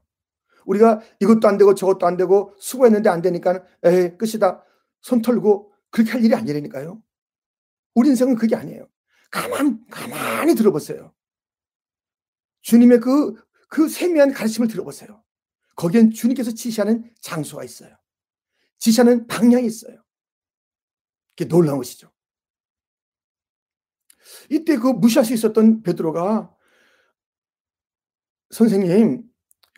[0.66, 4.62] 우리가 이것도 안 되고 저것도 안 되고 수고했는데 안 되니까 에이 끝이다.
[5.00, 7.02] 손 털고 그렇게 할 일이 아니라니까요.
[7.94, 8.86] 우리 인생은 그게 아니에요.
[9.30, 11.14] 가만 가만히 들어보세요.
[12.60, 15.24] 주님의 그, 그 세미한 가르침을 들어보세요.
[15.76, 17.96] 거기엔 주님께서 지시하는 장소가 있어요.
[18.80, 20.04] 지시하는 방향이 있어요.
[21.34, 22.12] 그게 놀라운 것이죠.
[24.50, 26.54] 이때 그 무시할 수 있었던 베드로가
[28.50, 29.22] 선생님,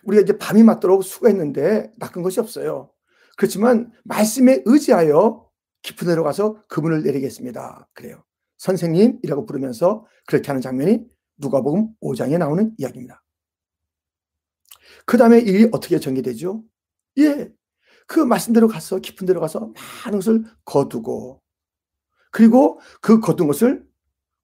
[0.05, 2.91] 우리가 이제 밤이 맞도록 수고했는데 낚은 것이 없어요.
[3.37, 5.49] 그렇지만 말씀에 의지하여
[5.83, 7.89] 깊은 데로 가서 그분을 내리겠습니다.
[7.93, 8.25] 그래요.
[8.59, 11.05] 선생님이라고 부르면서 그렇게 하는 장면이
[11.39, 13.23] 누가복음 5장에 나오는 이야기입니다.
[15.05, 16.63] 그 다음에 일이 어떻게 전개되죠?
[17.19, 17.51] 예.
[18.07, 19.73] 그 말씀대로 가서 깊은 데로 가서
[20.05, 21.43] 많은 것을 거두고
[22.31, 23.87] 그리고 그 거둔 것을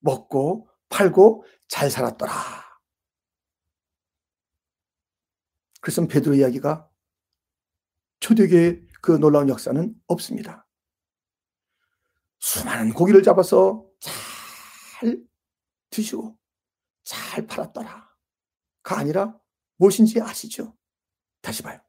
[0.01, 2.33] 먹고 팔고 잘 살았더라.
[5.88, 6.87] 그래서 베드로 이야기가
[8.20, 10.68] 초대교의 그 놀라운 역사는 없습니다.
[12.40, 15.18] 수많은 고기를 잡아서 잘
[15.88, 16.37] 드시고
[17.05, 18.07] 잘 팔았더라.
[18.83, 19.40] 가 아니라
[19.79, 20.77] 무엇인지 아시죠?
[21.40, 21.81] 다시 봐요.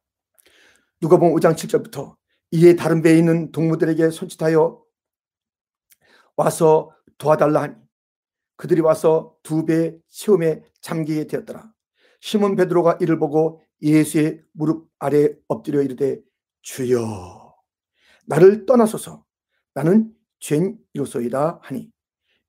[1.01, 2.15] 누가 보면 5장 7절부터
[2.51, 4.81] 이에 다른 배에 있는 동무들에게 손짓하여
[6.37, 7.75] 와서 도와달라 하니
[8.55, 11.73] 그들이 와서 두배 시험에 잠기게 되었더라.
[12.21, 16.21] 시몬 베드로가 이를 보고 예수의 무릎 아래 엎드려 이르되
[16.61, 17.55] 주여
[18.25, 19.25] 나를 떠나소서
[19.73, 21.91] 나는 죄인이로소이다 하니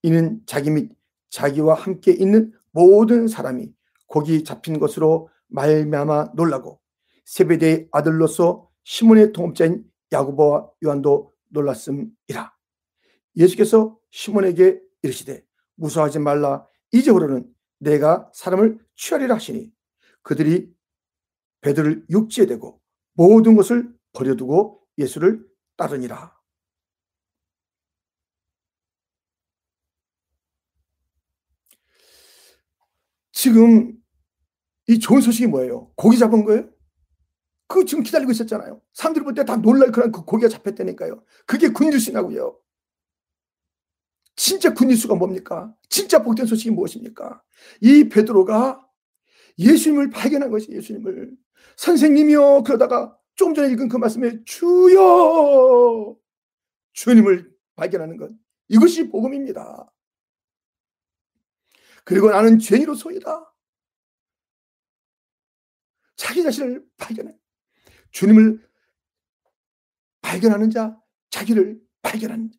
[0.03, 0.93] 이는 자기 및
[1.31, 3.73] 자기와 함께 있는 모든 사람이
[4.09, 6.81] 거기 잡힌 것으로 말미암아 놀라고
[7.25, 12.53] 세베대의 아들로서 시몬의 동업자인 야구보와 요한도 놀랐음이라.
[13.37, 15.45] 예수께서 시몬에게 이르시되
[15.77, 17.47] 무서워하지 말라 이제부로는
[17.79, 19.71] 내가 사람을 취하리라 하시니
[20.23, 20.73] 그들이
[21.61, 22.81] 베드를 육지에 대고
[23.15, 25.45] 모든 것을 버려두고 예수를
[25.77, 26.35] 따르니라.
[33.33, 33.93] 지금
[34.89, 35.93] 이 좋은 소식이 뭐예요?
[35.97, 36.69] 고기 잡은 거예요?
[37.69, 38.83] 그 지금 기다리고 있었잖아요.
[38.93, 41.25] 사람들이 볼 때 다 놀랄 그런 그 고기가 잡혔다니까요.
[41.47, 42.59] 그게 굿뉴스라고요.
[44.37, 45.75] 진짜 굿뉴스가 뭡니까?
[45.89, 47.43] 진짜 복된 소식이 무엇입니까?
[47.83, 48.85] 이 베드로가
[49.59, 51.37] 예수님을 발견한 것이 예수님을
[51.77, 56.17] 선생님이요 그러다가 조금 전에 읽은 그 말씀에 주여
[56.93, 58.31] 주님을 발견하는 것
[58.69, 59.91] 이것이 복음입니다.
[62.05, 63.55] 그리고 나는 죄인으로소이다.
[66.17, 67.37] 자기 자신을 발견해.
[68.11, 68.69] 주님을
[70.21, 72.59] 발견하는 자, 자기를 발견하는 자.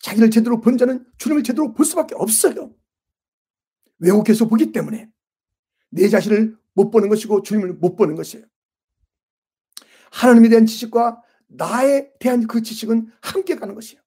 [0.00, 2.74] 자기를 제대로 본 자는 주님을 제대로 볼 수밖에 없어요.
[3.98, 5.10] 왜곡해서 보기 때문에
[5.90, 8.46] 내 자신을 못 보는 것이고 주님을 못 보는 것이에요.
[10.10, 14.02] 하나님에 대한 지식과 나에 대한 그 지식은 함께 가는 것이에요.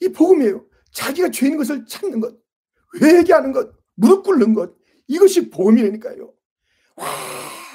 [0.00, 0.66] 이 복음이에요.
[0.92, 2.36] 자기가 죄인 것을 찾는 것,
[3.00, 4.74] 회개하는 것, 무릎 꿇는 것,
[5.06, 6.32] 이것이 복음이라니까요.
[6.96, 7.06] 와,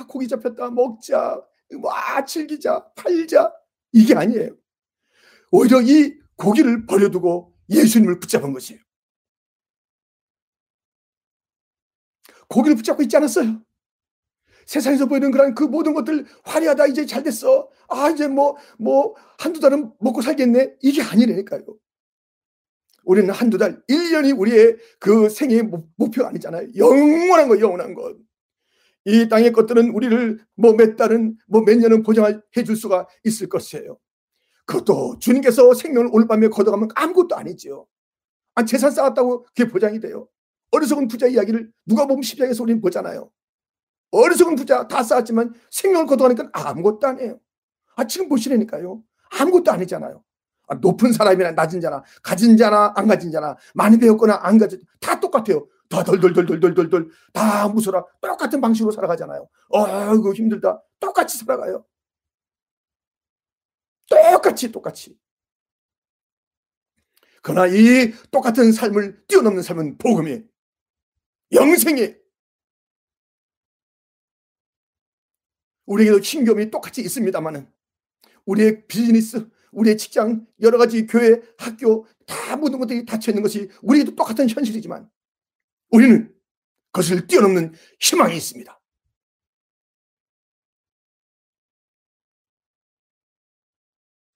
[0.08, 1.42] 고기 잡혔다, 먹자,
[1.82, 3.54] 와, 즐기자, 팔자,
[3.92, 4.56] 이게 아니에요.
[5.52, 8.82] 오히려 이 고기를 버려두고 예수님을 붙잡은 것이에요.
[12.50, 13.62] 고기를 붙잡고 있지 않았어요.
[14.66, 17.70] 세상에서 보이는 그런 그 모든 것들 화려하다 이제 잘 됐어.
[17.88, 20.76] 아 이제 뭐뭐 뭐 한두 달은 먹고 살겠네.
[20.82, 21.64] 이게 아니라니까요.
[23.06, 26.70] 우리는 한두 달, 1년이 우리의 그 생애의 목표가 아니잖아요.
[26.76, 28.18] 영원한 거, 영원한 것.
[29.06, 33.98] 이 땅의 것들은 우리를 뭐 몇 달은 뭐 몇 년은 보장해 줄 수가 있을 것이에요.
[34.66, 37.86] 그것도 주님께서 생명을 오늘 밤에 걷어가면 아무것도 아니지요.
[38.56, 40.28] 아, 재산 쌓았다고 그게 보장이 돼요.
[40.76, 43.30] 어리석은 부자 이야기를 누가 보면 십장에서 우리는 보잖아요.
[44.12, 47.40] 어리석은 부자 다 쌓았지만 생명을 거둬가니까 아무것도 아니에요.
[47.96, 49.02] 아, 지금 보시라니까요.
[49.40, 50.24] 아무것도 아니잖아요.
[50.68, 55.20] 아, 높은 사람이나 낮은 자나 가진 자나 안 가진 자나 많이 배웠거나 안 가진 다
[55.20, 55.68] 똑같아요.
[55.90, 59.48] 다 덜덜덜덜덜덜덜 다 무서라 똑같은 방식으로 살아가잖아요.
[59.70, 60.82] 어이구 힘들다.
[61.00, 61.86] 똑같이 살아가요.
[64.10, 65.18] 똑같이 똑같이.
[67.42, 70.44] 그러나 이 똑같은 삶을 뛰어넘는 삶은 복음이
[71.52, 72.16] 영생이
[75.86, 77.72] 우리에게도 신경이 똑같이 있습니다만은
[78.46, 84.16] 우리의 비즈니스, 우리의 직장, 여러 가지 교회, 학교 다 모든 것들이 닫혀 있는 것이 우리에게도
[84.16, 85.10] 똑같은 현실이지만
[85.90, 86.34] 우리는
[86.92, 88.82] 그것을 뛰어넘는 희망이 있습니다.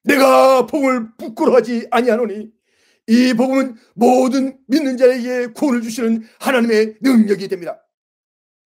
[0.03, 2.51] 내가 복음을 부끄러워하지 아니하노니
[3.09, 7.83] 이 복음은 모든 믿는 자에게 구원을 주시는 하나님의 능력이 됩니다.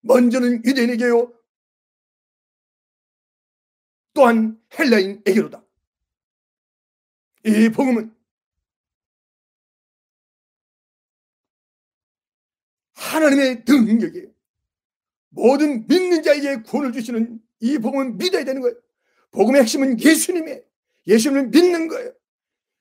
[0.01, 1.33] 먼저는 유대인에게요.
[4.13, 5.63] 또한 헬라인에게로다.
[7.45, 8.13] 이 복음은
[12.95, 14.27] 하나님의 능력이에요.
[15.29, 18.75] 모든 믿는 자에게 구원을 주시는 이 복음은 믿어야 되는 거예요.
[19.31, 20.59] 복음의 핵심은 예수님이에요.
[21.07, 22.13] 예수님을 믿는 거예요.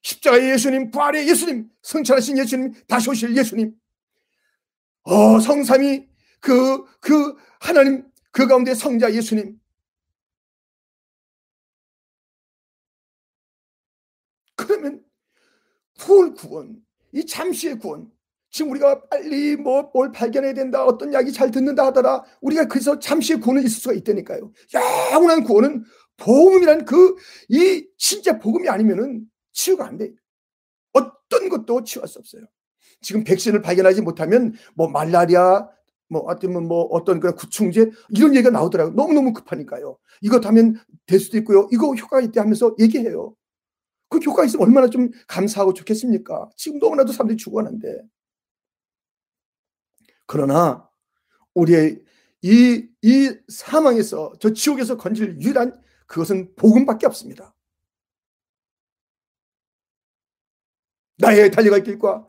[0.03, 3.75] 십자가의 예수님, 부활의 예수님, 성찰하신 예수님, 다시 오실 예수님.
[5.05, 6.09] 어, 성삼이
[6.41, 9.59] 그, 그 하나님, 그 가운데 성자 예수님.
[14.57, 15.05] 그러면
[16.01, 18.11] 구원, 구원, 이 잠시의 구원.
[18.51, 22.23] 지금 우리가 빨리 뭐 뭘 발견해야 된다, 어떤 약이 잘 듣는다 하더라.
[22.43, 24.53] 우리가 그래서 잠시의 구원을 있을 수가 있다니까요.
[25.13, 25.85] 영원한 구원은
[26.19, 27.17] 복음이란 그,
[27.49, 30.13] 이 진짜 복음이 아니면은 치유가 안 돼.
[30.93, 32.45] 어떤 것도 치유할 수 없어요.
[33.01, 35.69] 지금 백신을 발견하지 못하면 뭐 말라리아,
[36.09, 38.95] 뭐 어쩌면 뭐 어떤 그런 구충제 이런 얘기가 나오더라고요.
[38.95, 39.99] 너무너무 급하니까요.
[40.21, 41.69] 이것 하면 될 수도 있고요.
[41.73, 43.35] 이거 효과가 있대 하면서 얘기해요.
[44.09, 46.51] 그 효과 있으면 얼마나 좀 감사하고 좋겠습니까?
[46.57, 48.03] 지금 너무나도 사람들이 죽어가는데.
[50.27, 50.89] 그러나
[51.55, 52.03] 우리의
[52.43, 57.55] 이, 이 사망에서 저 지옥에서 건질 유일한 그것은 복음밖에 없습니다.
[61.23, 62.27] 나의 달려갈 길과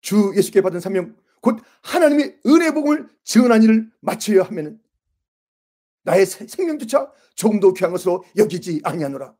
[0.00, 4.80] 주 예수께 받은 사명 곧 하나님의 은혜 복음을 증언한 일을 마쳐야 하면은
[6.04, 9.34] 나의 생명조차 조금도 귀한 것으로 여기지 아니하노라.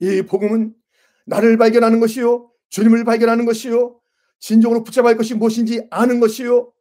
[0.00, 0.74] 이 복음은
[1.24, 3.98] 나를 발견하는 것이요 주님을 발견하는 것이요
[4.38, 6.72] 진정으로 붙잡아야 할 것이 무엇인지 아는 것이요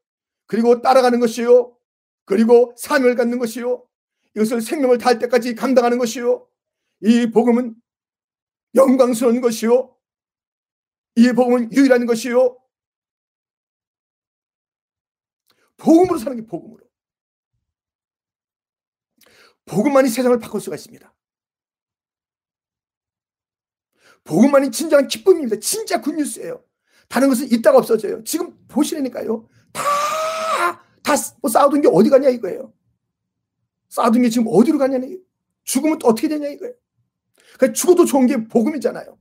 [0.48, 1.78] 그리고 따라가는 것이요
[2.26, 3.86] 그리고 삶을 갖는 것이요
[4.36, 6.46] 이것을 생명을 다할 때까지 감당하는 것이요
[7.02, 7.76] 이 복음은
[8.76, 9.93] 영광스러운 것이요
[11.16, 12.58] 이 복음은 유일한 것이요
[15.78, 16.84] 복음으로 사는 게 복음으로
[19.66, 21.14] 복음만이 세상을 바꿀 수가 있습니다
[24.24, 25.58] 복음만이 진정한 기쁨입니다.
[25.60, 26.64] 진짜 굿뉴스예요.
[27.10, 28.24] 다른 것은 있다가 없어져요.
[28.24, 29.48] 지금 보시라니까요.
[29.74, 29.82] 다,
[31.04, 32.74] 다 뭐 쌓아둔 게 어디 가냐 이거예요.
[33.90, 35.20] 쌓아둔 게 지금 어디로 가냐니.
[35.66, 36.74] 죽으면 또 어떻게 되냐 이거예요.
[37.58, 39.18] 그러니까 죽어도 좋은 게 복음이잖아요.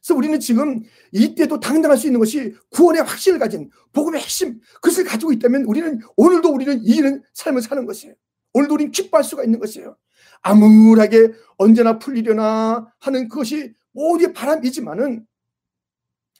[0.00, 0.82] 그래서 우리는 지금
[1.12, 6.48] 이때도 당당할 수 있는 것이 구원의 확신을 가진 복음의 핵심, 그것을 가지고 있다면 우리는 오늘도
[6.50, 8.14] 우리는 이기는 삶을 사는 것이에요.
[8.54, 9.96] 오늘도 우리는 기뻐할 수가 있는 것이에요.
[10.42, 15.26] 암울하게 언제나 풀리려나 하는 그것이 모두의 바람이지만은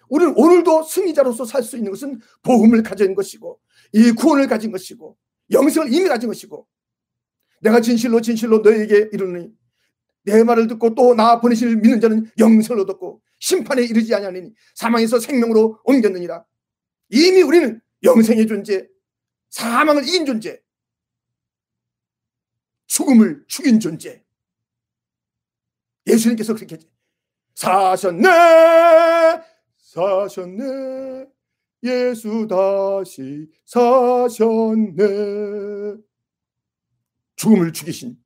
[0.08, 3.61] 우리는 오늘도 승리자로서 살 수 있는 것은 복음을 가진 것이고
[3.92, 5.16] 이 구원을 가진 것이고
[5.52, 6.66] 영생을 이미 가진 것이고
[7.61, 9.50] 내가 진실로 진실로 너에게 이르니
[10.24, 15.80] 내 말을 듣고 또 나 보내실 믿는 자는 영생을 얻었고 심판에 이르지 아니하니 사망에서 생명으로
[15.84, 16.45] 옮겼느니라.
[17.09, 18.86] 이미 우리는 영생의 존재
[19.49, 20.62] 사망을 이긴 존재
[22.86, 24.24] 죽음을 죽인 존재.
[26.07, 26.78] 예수님께서 그렇게
[27.55, 28.28] 사셨네
[29.78, 31.26] 사셨네
[31.82, 34.97] 예수 다시 사셨네.
[37.36, 38.22] 죽음을 죽이신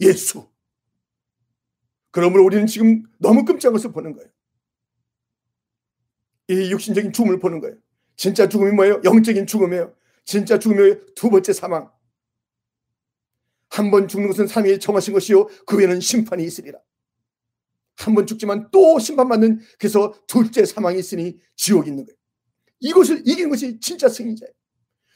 [0.00, 0.50] 예수.
[2.10, 4.30] 그러므로 우리는 지금 너무 끔찍한 것을 보는 거예요.
[6.48, 7.76] 이 육신적인 죽음을 보는 거예요.
[8.16, 9.00] 진짜 죽음이 뭐예요?
[9.04, 9.92] 영적인 죽음이에요.
[10.24, 11.90] 진짜 죽음의 두 번째 사망.
[13.68, 15.46] 한 번 죽는 것은 삶이 정하신 것이요.
[15.66, 16.78] 그 외에는 심판이 있으리라.
[17.98, 22.16] 한 번 죽지만 또 심판받는 그래서 둘째 사망이 있으니 지옥이 있는 거예요.
[22.80, 24.52] 이것을 이기는 것이 진짜 승리자예요.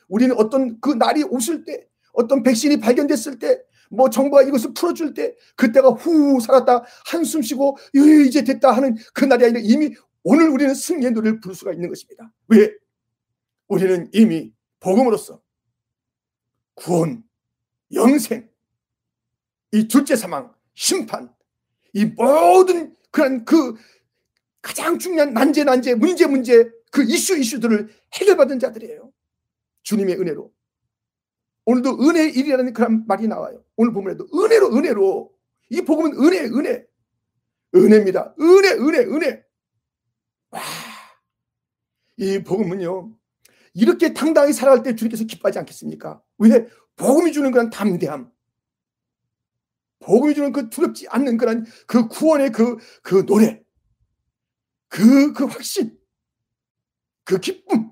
[0.09, 5.35] 우리는 어떤 그 날이 오실 때 어떤 백신이 발견됐을 때 뭐 정부가 이것을 풀어줄 때
[5.57, 7.77] 그때가 후 살았다 한숨 쉬고
[8.25, 12.33] 이제 됐다 하는 그 날이 아니라 이미 오늘 우리는 승리의 노래를 부를 수가 있는 것입니다.
[12.49, 12.75] 왜?
[13.69, 15.43] 우리는 이미 복음으로써
[16.75, 17.25] 구원,
[17.93, 18.49] 영생,
[19.73, 21.33] 이 둘째 사망, 심판,
[21.93, 23.75] 이 모든 그런 그
[24.63, 29.13] 가장 중요한 난제 난제 문제 문제 그 이슈 이슈들을 해결받은 자들이에요.
[29.83, 30.53] 주님의 은혜로.
[31.67, 33.65] 오늘도 은혜의 일이라는 그런 말이 나와요.
[33.77, 35.33] 오늘 보면에도 은혜로 은혜로
[35.71, 36.85] 이 복음은 은혜 은혜
[37.75, 38.35] 은혜입니다.
[38.41, 39.50] 은혜 은혜 은혜.
[40.51, 40.61] 와.
[42.17, 43.13] 이 복음은요.
[43.75, 46.23] 이렇게 당당히 살아갈 때 주님께서 기뻐하지 않겠습니까?
[46.39, 46.69] 왜?
[46.97, 48.31] 복음이 주는 그런 담대함.
[50.01, 53.63] 복음이 주는 그 두렵지 않는 그런 그 구원의 그, 그 노래.
[54.89, 55.97] 그, 그 확신.
[57.25, 57.91] 그 기쁨.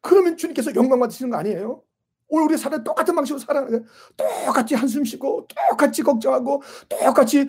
[0.00, 1.82] 그러면 주님께서 영광 받으시는 거 아니에요?
[2.28, 3.86] 오늘 우리 살아 똑같은 방식으로 살아가는 거예요.
[4.16, 7.48] 똑같이 한숨 쉬고, 똑같이 걱정하고, 똑같이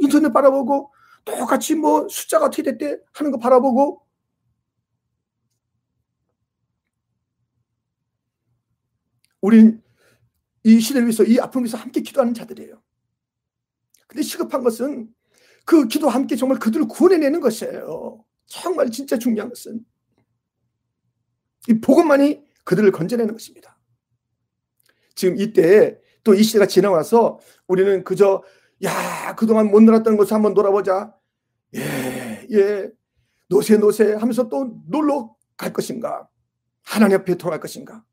[0.00, 0.92] 인터넷 바라보고,
[1.24, 4.02] 똑같이 뭐 숫자가 어떻게 됐대 하는 거 바라보고,
[9.40, 9.82] 우린
[10.64, 12.82] 이 시대를 위해서 이 아픔을 위해서 함께 기도하는 자들이에요.
[14.06, 15.08] 근데 시급한 것은
[15.64, 18.24] 그 기도와 함께 정말 그들을 구원해내는 것이에요.
[18.46, 19.84] 정말 진짜 중요한 것은
[21.68, 23.78] 이 복음만이 그들을 건져내는 것입니다.
[25.14, 28.42] 지금 이때 또 이 시대가 지나와서 우리는 그저
[28.84, 31.14] 야 그동안 못 놀았던 곳을 한번 놀아보자.
[31.76, 32.90] 예, 예.
[33.48, 36.28] 노세 노세 하면서 또 놀러 갈 것인가?
[36.82, 38.04] 하나님 앞에 돌아갈 것인가?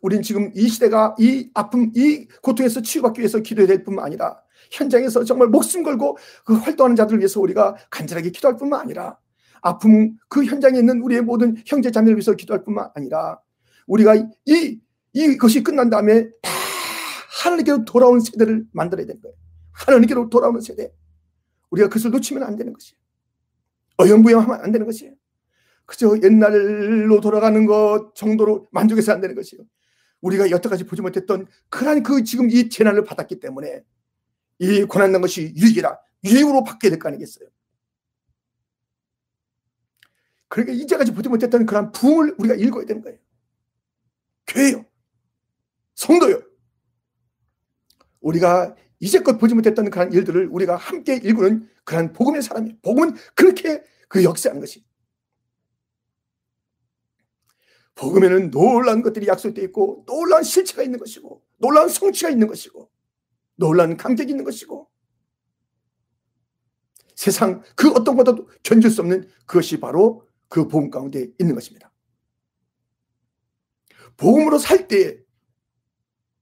[0.00, 4.40] 우린 지금 이 시대가 이 아픔, 이 고통에서 치유받기 위해서 기도해야 될 뿐만 아니라
[4.70, 9.18] 현장에서 정말 목숨 걸고 그 활동하는 자들을 위해서 우리가 간절하게 기도할 뿐만 아니라
[9.60, 13.40] 아픔 그 현장에 있는 우리의 모든 형제 자매를 위해서 기도할 뿐만 아니라
[13.86, 14.80] 우리가 이
[15.12, 16.57] 이것이 끝난 다음에 다
[17.38, 19.36] 하나님께로 돌아온 세대를 만들어야 되는 거예요.
[19.72, 20.92] 하나님께로 돌아오는 세대.
[21.70, 22.98] 우리가 그것을 놓치면 안 되는 것이에요.
[23.98, 25.14] 어영부영하면 안 되는 것이에요.
[25.86, 29.64] 그저 옛날로 돌아가는 것 정도로 만족해서 안 되는 것이에요.
[30.20, 33.82] 우리가 여태까지 보지 못했던 그러한 그 지금 이 재난을 받았기 때문에
[34.58, 37.48] 이 고난난 것이 유익이라 유익으로 바뀌어야 될 거 아니겠어요.
[40.48, 43.18] 그러니까 이제까지 보지 못했던 그러한 부흥을 우리가 읽어야 되는 거예요.
[44.46, 44.84] 교회요.
[45.94, 46.47] 성도요.
[48.28, 52.76] 우리가 이제껏 보지 못했던 그런 일들을 우리가 함께 읽는 그런 복음의 사람이에요.
[52.82, 54.84] 복음은 그렇게 그 역사하는 것이.
[57.94, 62.88] 복음에는 놀라운 것들이 약속되어 있고 놀라운 실체가 있는 것이고 놀라운 성취가 있는 것이고
[63.56, 64.88] 놀라운 감격이 있는 것이고
[67.16, 71.92] 세상 그 어떤 것도 견딜 수 없는 그것이 바로 그 복음 가운데 있는 것입니다.
[74.16, 75.18] 복음으로 살 때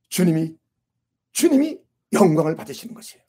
[0.09, 0.57] 주님이
[1.37, 1.79] 주님이
[2.15, 3.23] 영광을 받으시는 것이에요.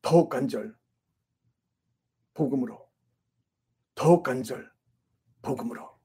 [0.00, 0.72] 더욱 간절
[2.32, 2.88] 복음으로
[3.96, 4.70] 더욱 간절
[5.42, 5.98] 복음으로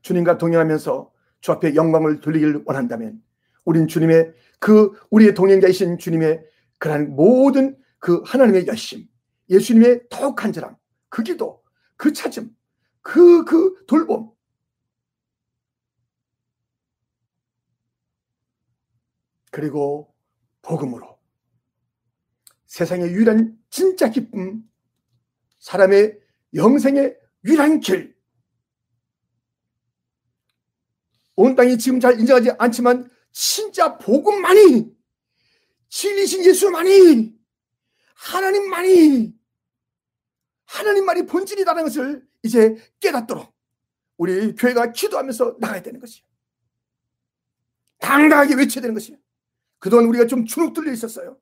[0.00, 3.22] 주님과 동행하면서 주 앞에 영광을 돌리기를 원한다면
[3.66, 6.46] 우린 주님의 그 우리의 동행자이신 주님의
[6.78, 9.06] 그러한 모든 그 하나님의 열심
[9.50, 10.74] 예수님의 더욱 간절함
[11.10, 11.62] 그 기도
[11.98, 12.56] 그 찾음
[13.02, 14.32] 그 그 돌봄.
[19.50, 20.14] 그리고
[20.62, 21.20] 복음으로.
[22.66, 24.66] 세상의 유일한 진짜 기쁨,
[25.58, 26.18] 사람의
[26.54, 28.16] 영생의 유일한 길.
[31.36, 34.96] 온 땅이 지금 잘 인정하지 않지만 진짜 복음만이
[35.88, 37.38] 진리신 예수만이
[38.14, 39.34] 하나님만이
[40.64, 43.52] 하나님만이 본질이라는 것을 이제 깨닫도록
[44.16, 46.24] 우리 교회가 기도하면서 나가야 되는 것이에요.
[47.98, 49.18] 당당하게 외쳐야 되는 것이에요.
[49.78, 51.38] 그동안 우리가 좀 주눅 들려 있었어요.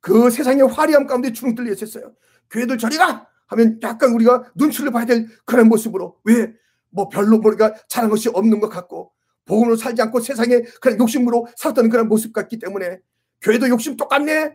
[0.00, 2.14] 그 세상의 화려함 가운데 주눅 들려 있었어요.
[2.50, 8.10] 교회들 저리가 하면 약간 우리가 눈치를 봐야 될 그런 모습으로 왜 뭐 별로 우리가 잘한
[8.10, 9.12] 것이 없는 것 같고
[9.44, 13.00] 복음으로 살지 않고 세상에 그런 욕심으로 살았던 그런 모습 같기 때문에
[13.40, 14.54] 교회도 욕심 똑같네.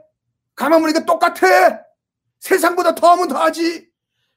[0.54, 1.82] 가만 보니까 똑같아.
[2.40, 3.90] 세상보다 더하면 더하지.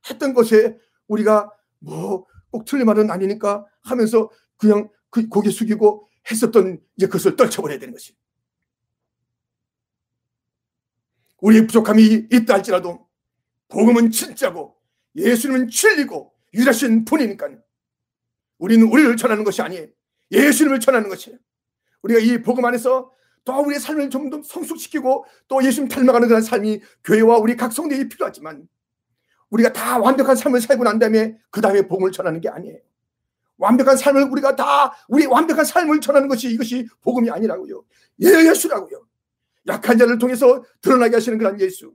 [0.08, 0.78] 했던 것에
[1.08, 1.50] 우리가
[1.80, 7.92] 뭐 꼭 틀린 말은 아니니까 하면서 그냥 그 고개 숙이고 했었던 이제 그것을 떨쳐버려야 되는
[7.92, 8.14] 것이.
[11.40, 13.06] 우리의 부족함이 있다 할지라도
[13.68, 14.76] 복음은 진짜고
[15.14, 17.48] 예수님은 진리고 유일하신 분이니까
[18.58, 19.86] 우리는 우리를 전하는 것이 아니에요.
[20.32, 21.38] 예수님을 전하는 것이에요.
[22.02, 23.12] 우리가 이 복음 안에서
[23.44, 28.08] 또 우리의 삶을 좀 더 성숙시키고 또 예수님 닮아가는 그런 삶이 교회와 우리 각 성도에게
[28.08, 28.68] 필요하지만
[29.50, 32.78] 우리가 다 완벽한 삶을 살고 난 다음에 그 다음에 복음을 전하는 게 아니에요.
[33.56, 37.84] 완벽한 삶을 우리가 다 우리 완벽한 삶을 전하는 것이 이것이 복음이 아니라고요.
[38.20, 39.06] 예수라고요.
[39.66, 41.92] 약한 자를 통해서 드러나게 하시는 그런 예수.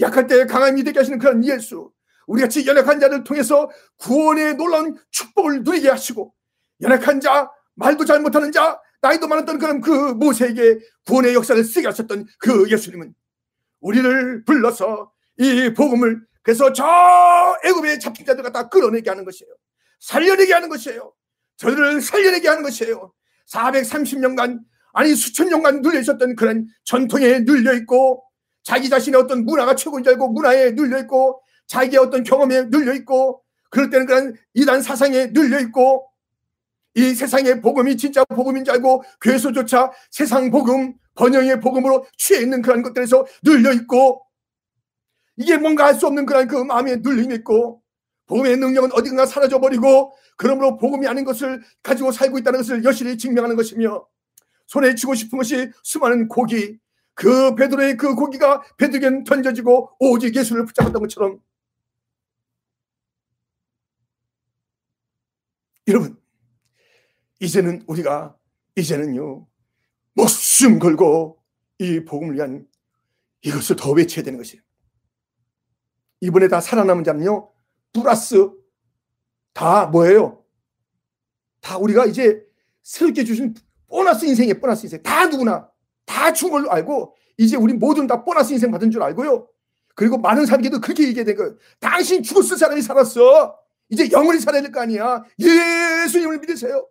[0.00, 1.92] 약할 때 강함이 되게 하시는 그런 예수.
[2.26, 6.34] 우리 같이 연약한 자를 통해서 구원의 놀라운 축복을 누리게 하시고
[6.80, 12.26] 연약한 자, 말도 잘 못하는 자, 나이도 많았던 그런 그 모세에게 구원의 역사를 쓰게 하셨던
[12.38, 13.14] 그 예수님은
[13.80, 16.84] 우리를 불러서 이 복음을 그래서 저
[17.64, 19.50] 애굽의 잡힌 자들 갖다 끌어내게 하는 것이에요.
[19.98, 21.12] 살려내게 하는 것이에요.
[21.56, 23.12] 저들을 살려내게 하는 것이에요.
[23.50, 24.60] 430년간
[24.92, 28.22] 아니 수천 년간 눌려 있었던 그런 전통에 눌려 있고
[28.62, 33.42] 자기 자신의 어떤 문화가 최고인 줄 알고 문화에 눌려 있고 자기의 어떤 경험에 눌려 있고
[33.70, 36.06] 그럴 때는 그런 이단 사상에 눌려 있고
[36.94, 42.82] 이 세상의 복음이 진짜 복음인 줄 알고 교회소조차 세상 복음 번영의 복음으로 취해 있는 그런
[42.82, 44.24] 것들에서 눌려 있고
[45.36, 47.82] 이게 뭔가 할수 없는 그런 그 마음에 눌림이 있고
[48.26, 53.56] 복음의 능력은 어디가 사라져 버리고 그러므로 복음이 아닌 것을 가지고 살고 있다는 것을 여실히 증명하는
[53.56, 54.06] 것이며
[54.66, 56.78] 손에 쥐고 싶은 것이 수많은 고기
[57.14, 61.40] 그 베드로의 그 고기가 베드로에게 던져지고 오직 예수를 붙잡았던 것처럼
[65.86, 66.18] 여러분
[67.40, 68.36] 이제는 우리가
[68.76, 69.46] 이제는요
[70.14, 71.38] 목숨 걸고
[71.78, 72.66] 이 복음을 위한
[73.42, 74.62] 이것을 더 외쳐야 되는 것이에요.
[76.24, 77.52] 이번에 다 살아남은 자는요
[77.92, 78.50] 플러스
[79.52, 80.42] 다 뭐예요?
[81.60, 82.42] 다 우리가 이제
[82.82, 83.54] 새롭게 주신
[83.88, 84.58] 보너스 인생이에요.
[84.58, 85.02] 보너스 인생.
[85.02, 85.70] 다 누구나
[86.04, 89.48] 다 죽은 걸로 알고 이제 우리 모든 다 보너스 인생 받은 줄 알고요.
[89.94, 91.56] 그리고 많은 사람들도 그렇게 얘기해 된 거예요.
[91.78, 93.58] 당신 죽었을 사람이 살았어.
[93.90, 95.22] 이제 영원히 살아야 될 거 아니야.
[95.38, 96.88] 예수님을 믿으세요.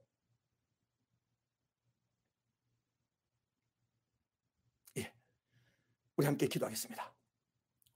[4.97, 5.11] 예.
[6.17, 7.13] 우리 함께 기도하겠습니다.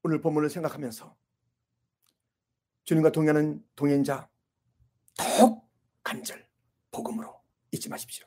[0.03, 1.15] 오늘 본문을 생각하면서
[2.88, 4.29] 주님과 동행하는 동행자
[5.17, 5.69] 더욱
[6.03, 6.47] 간절
[6.89, 7.38] 복음으로
[7.73, 8.25] 잊지 마십시오.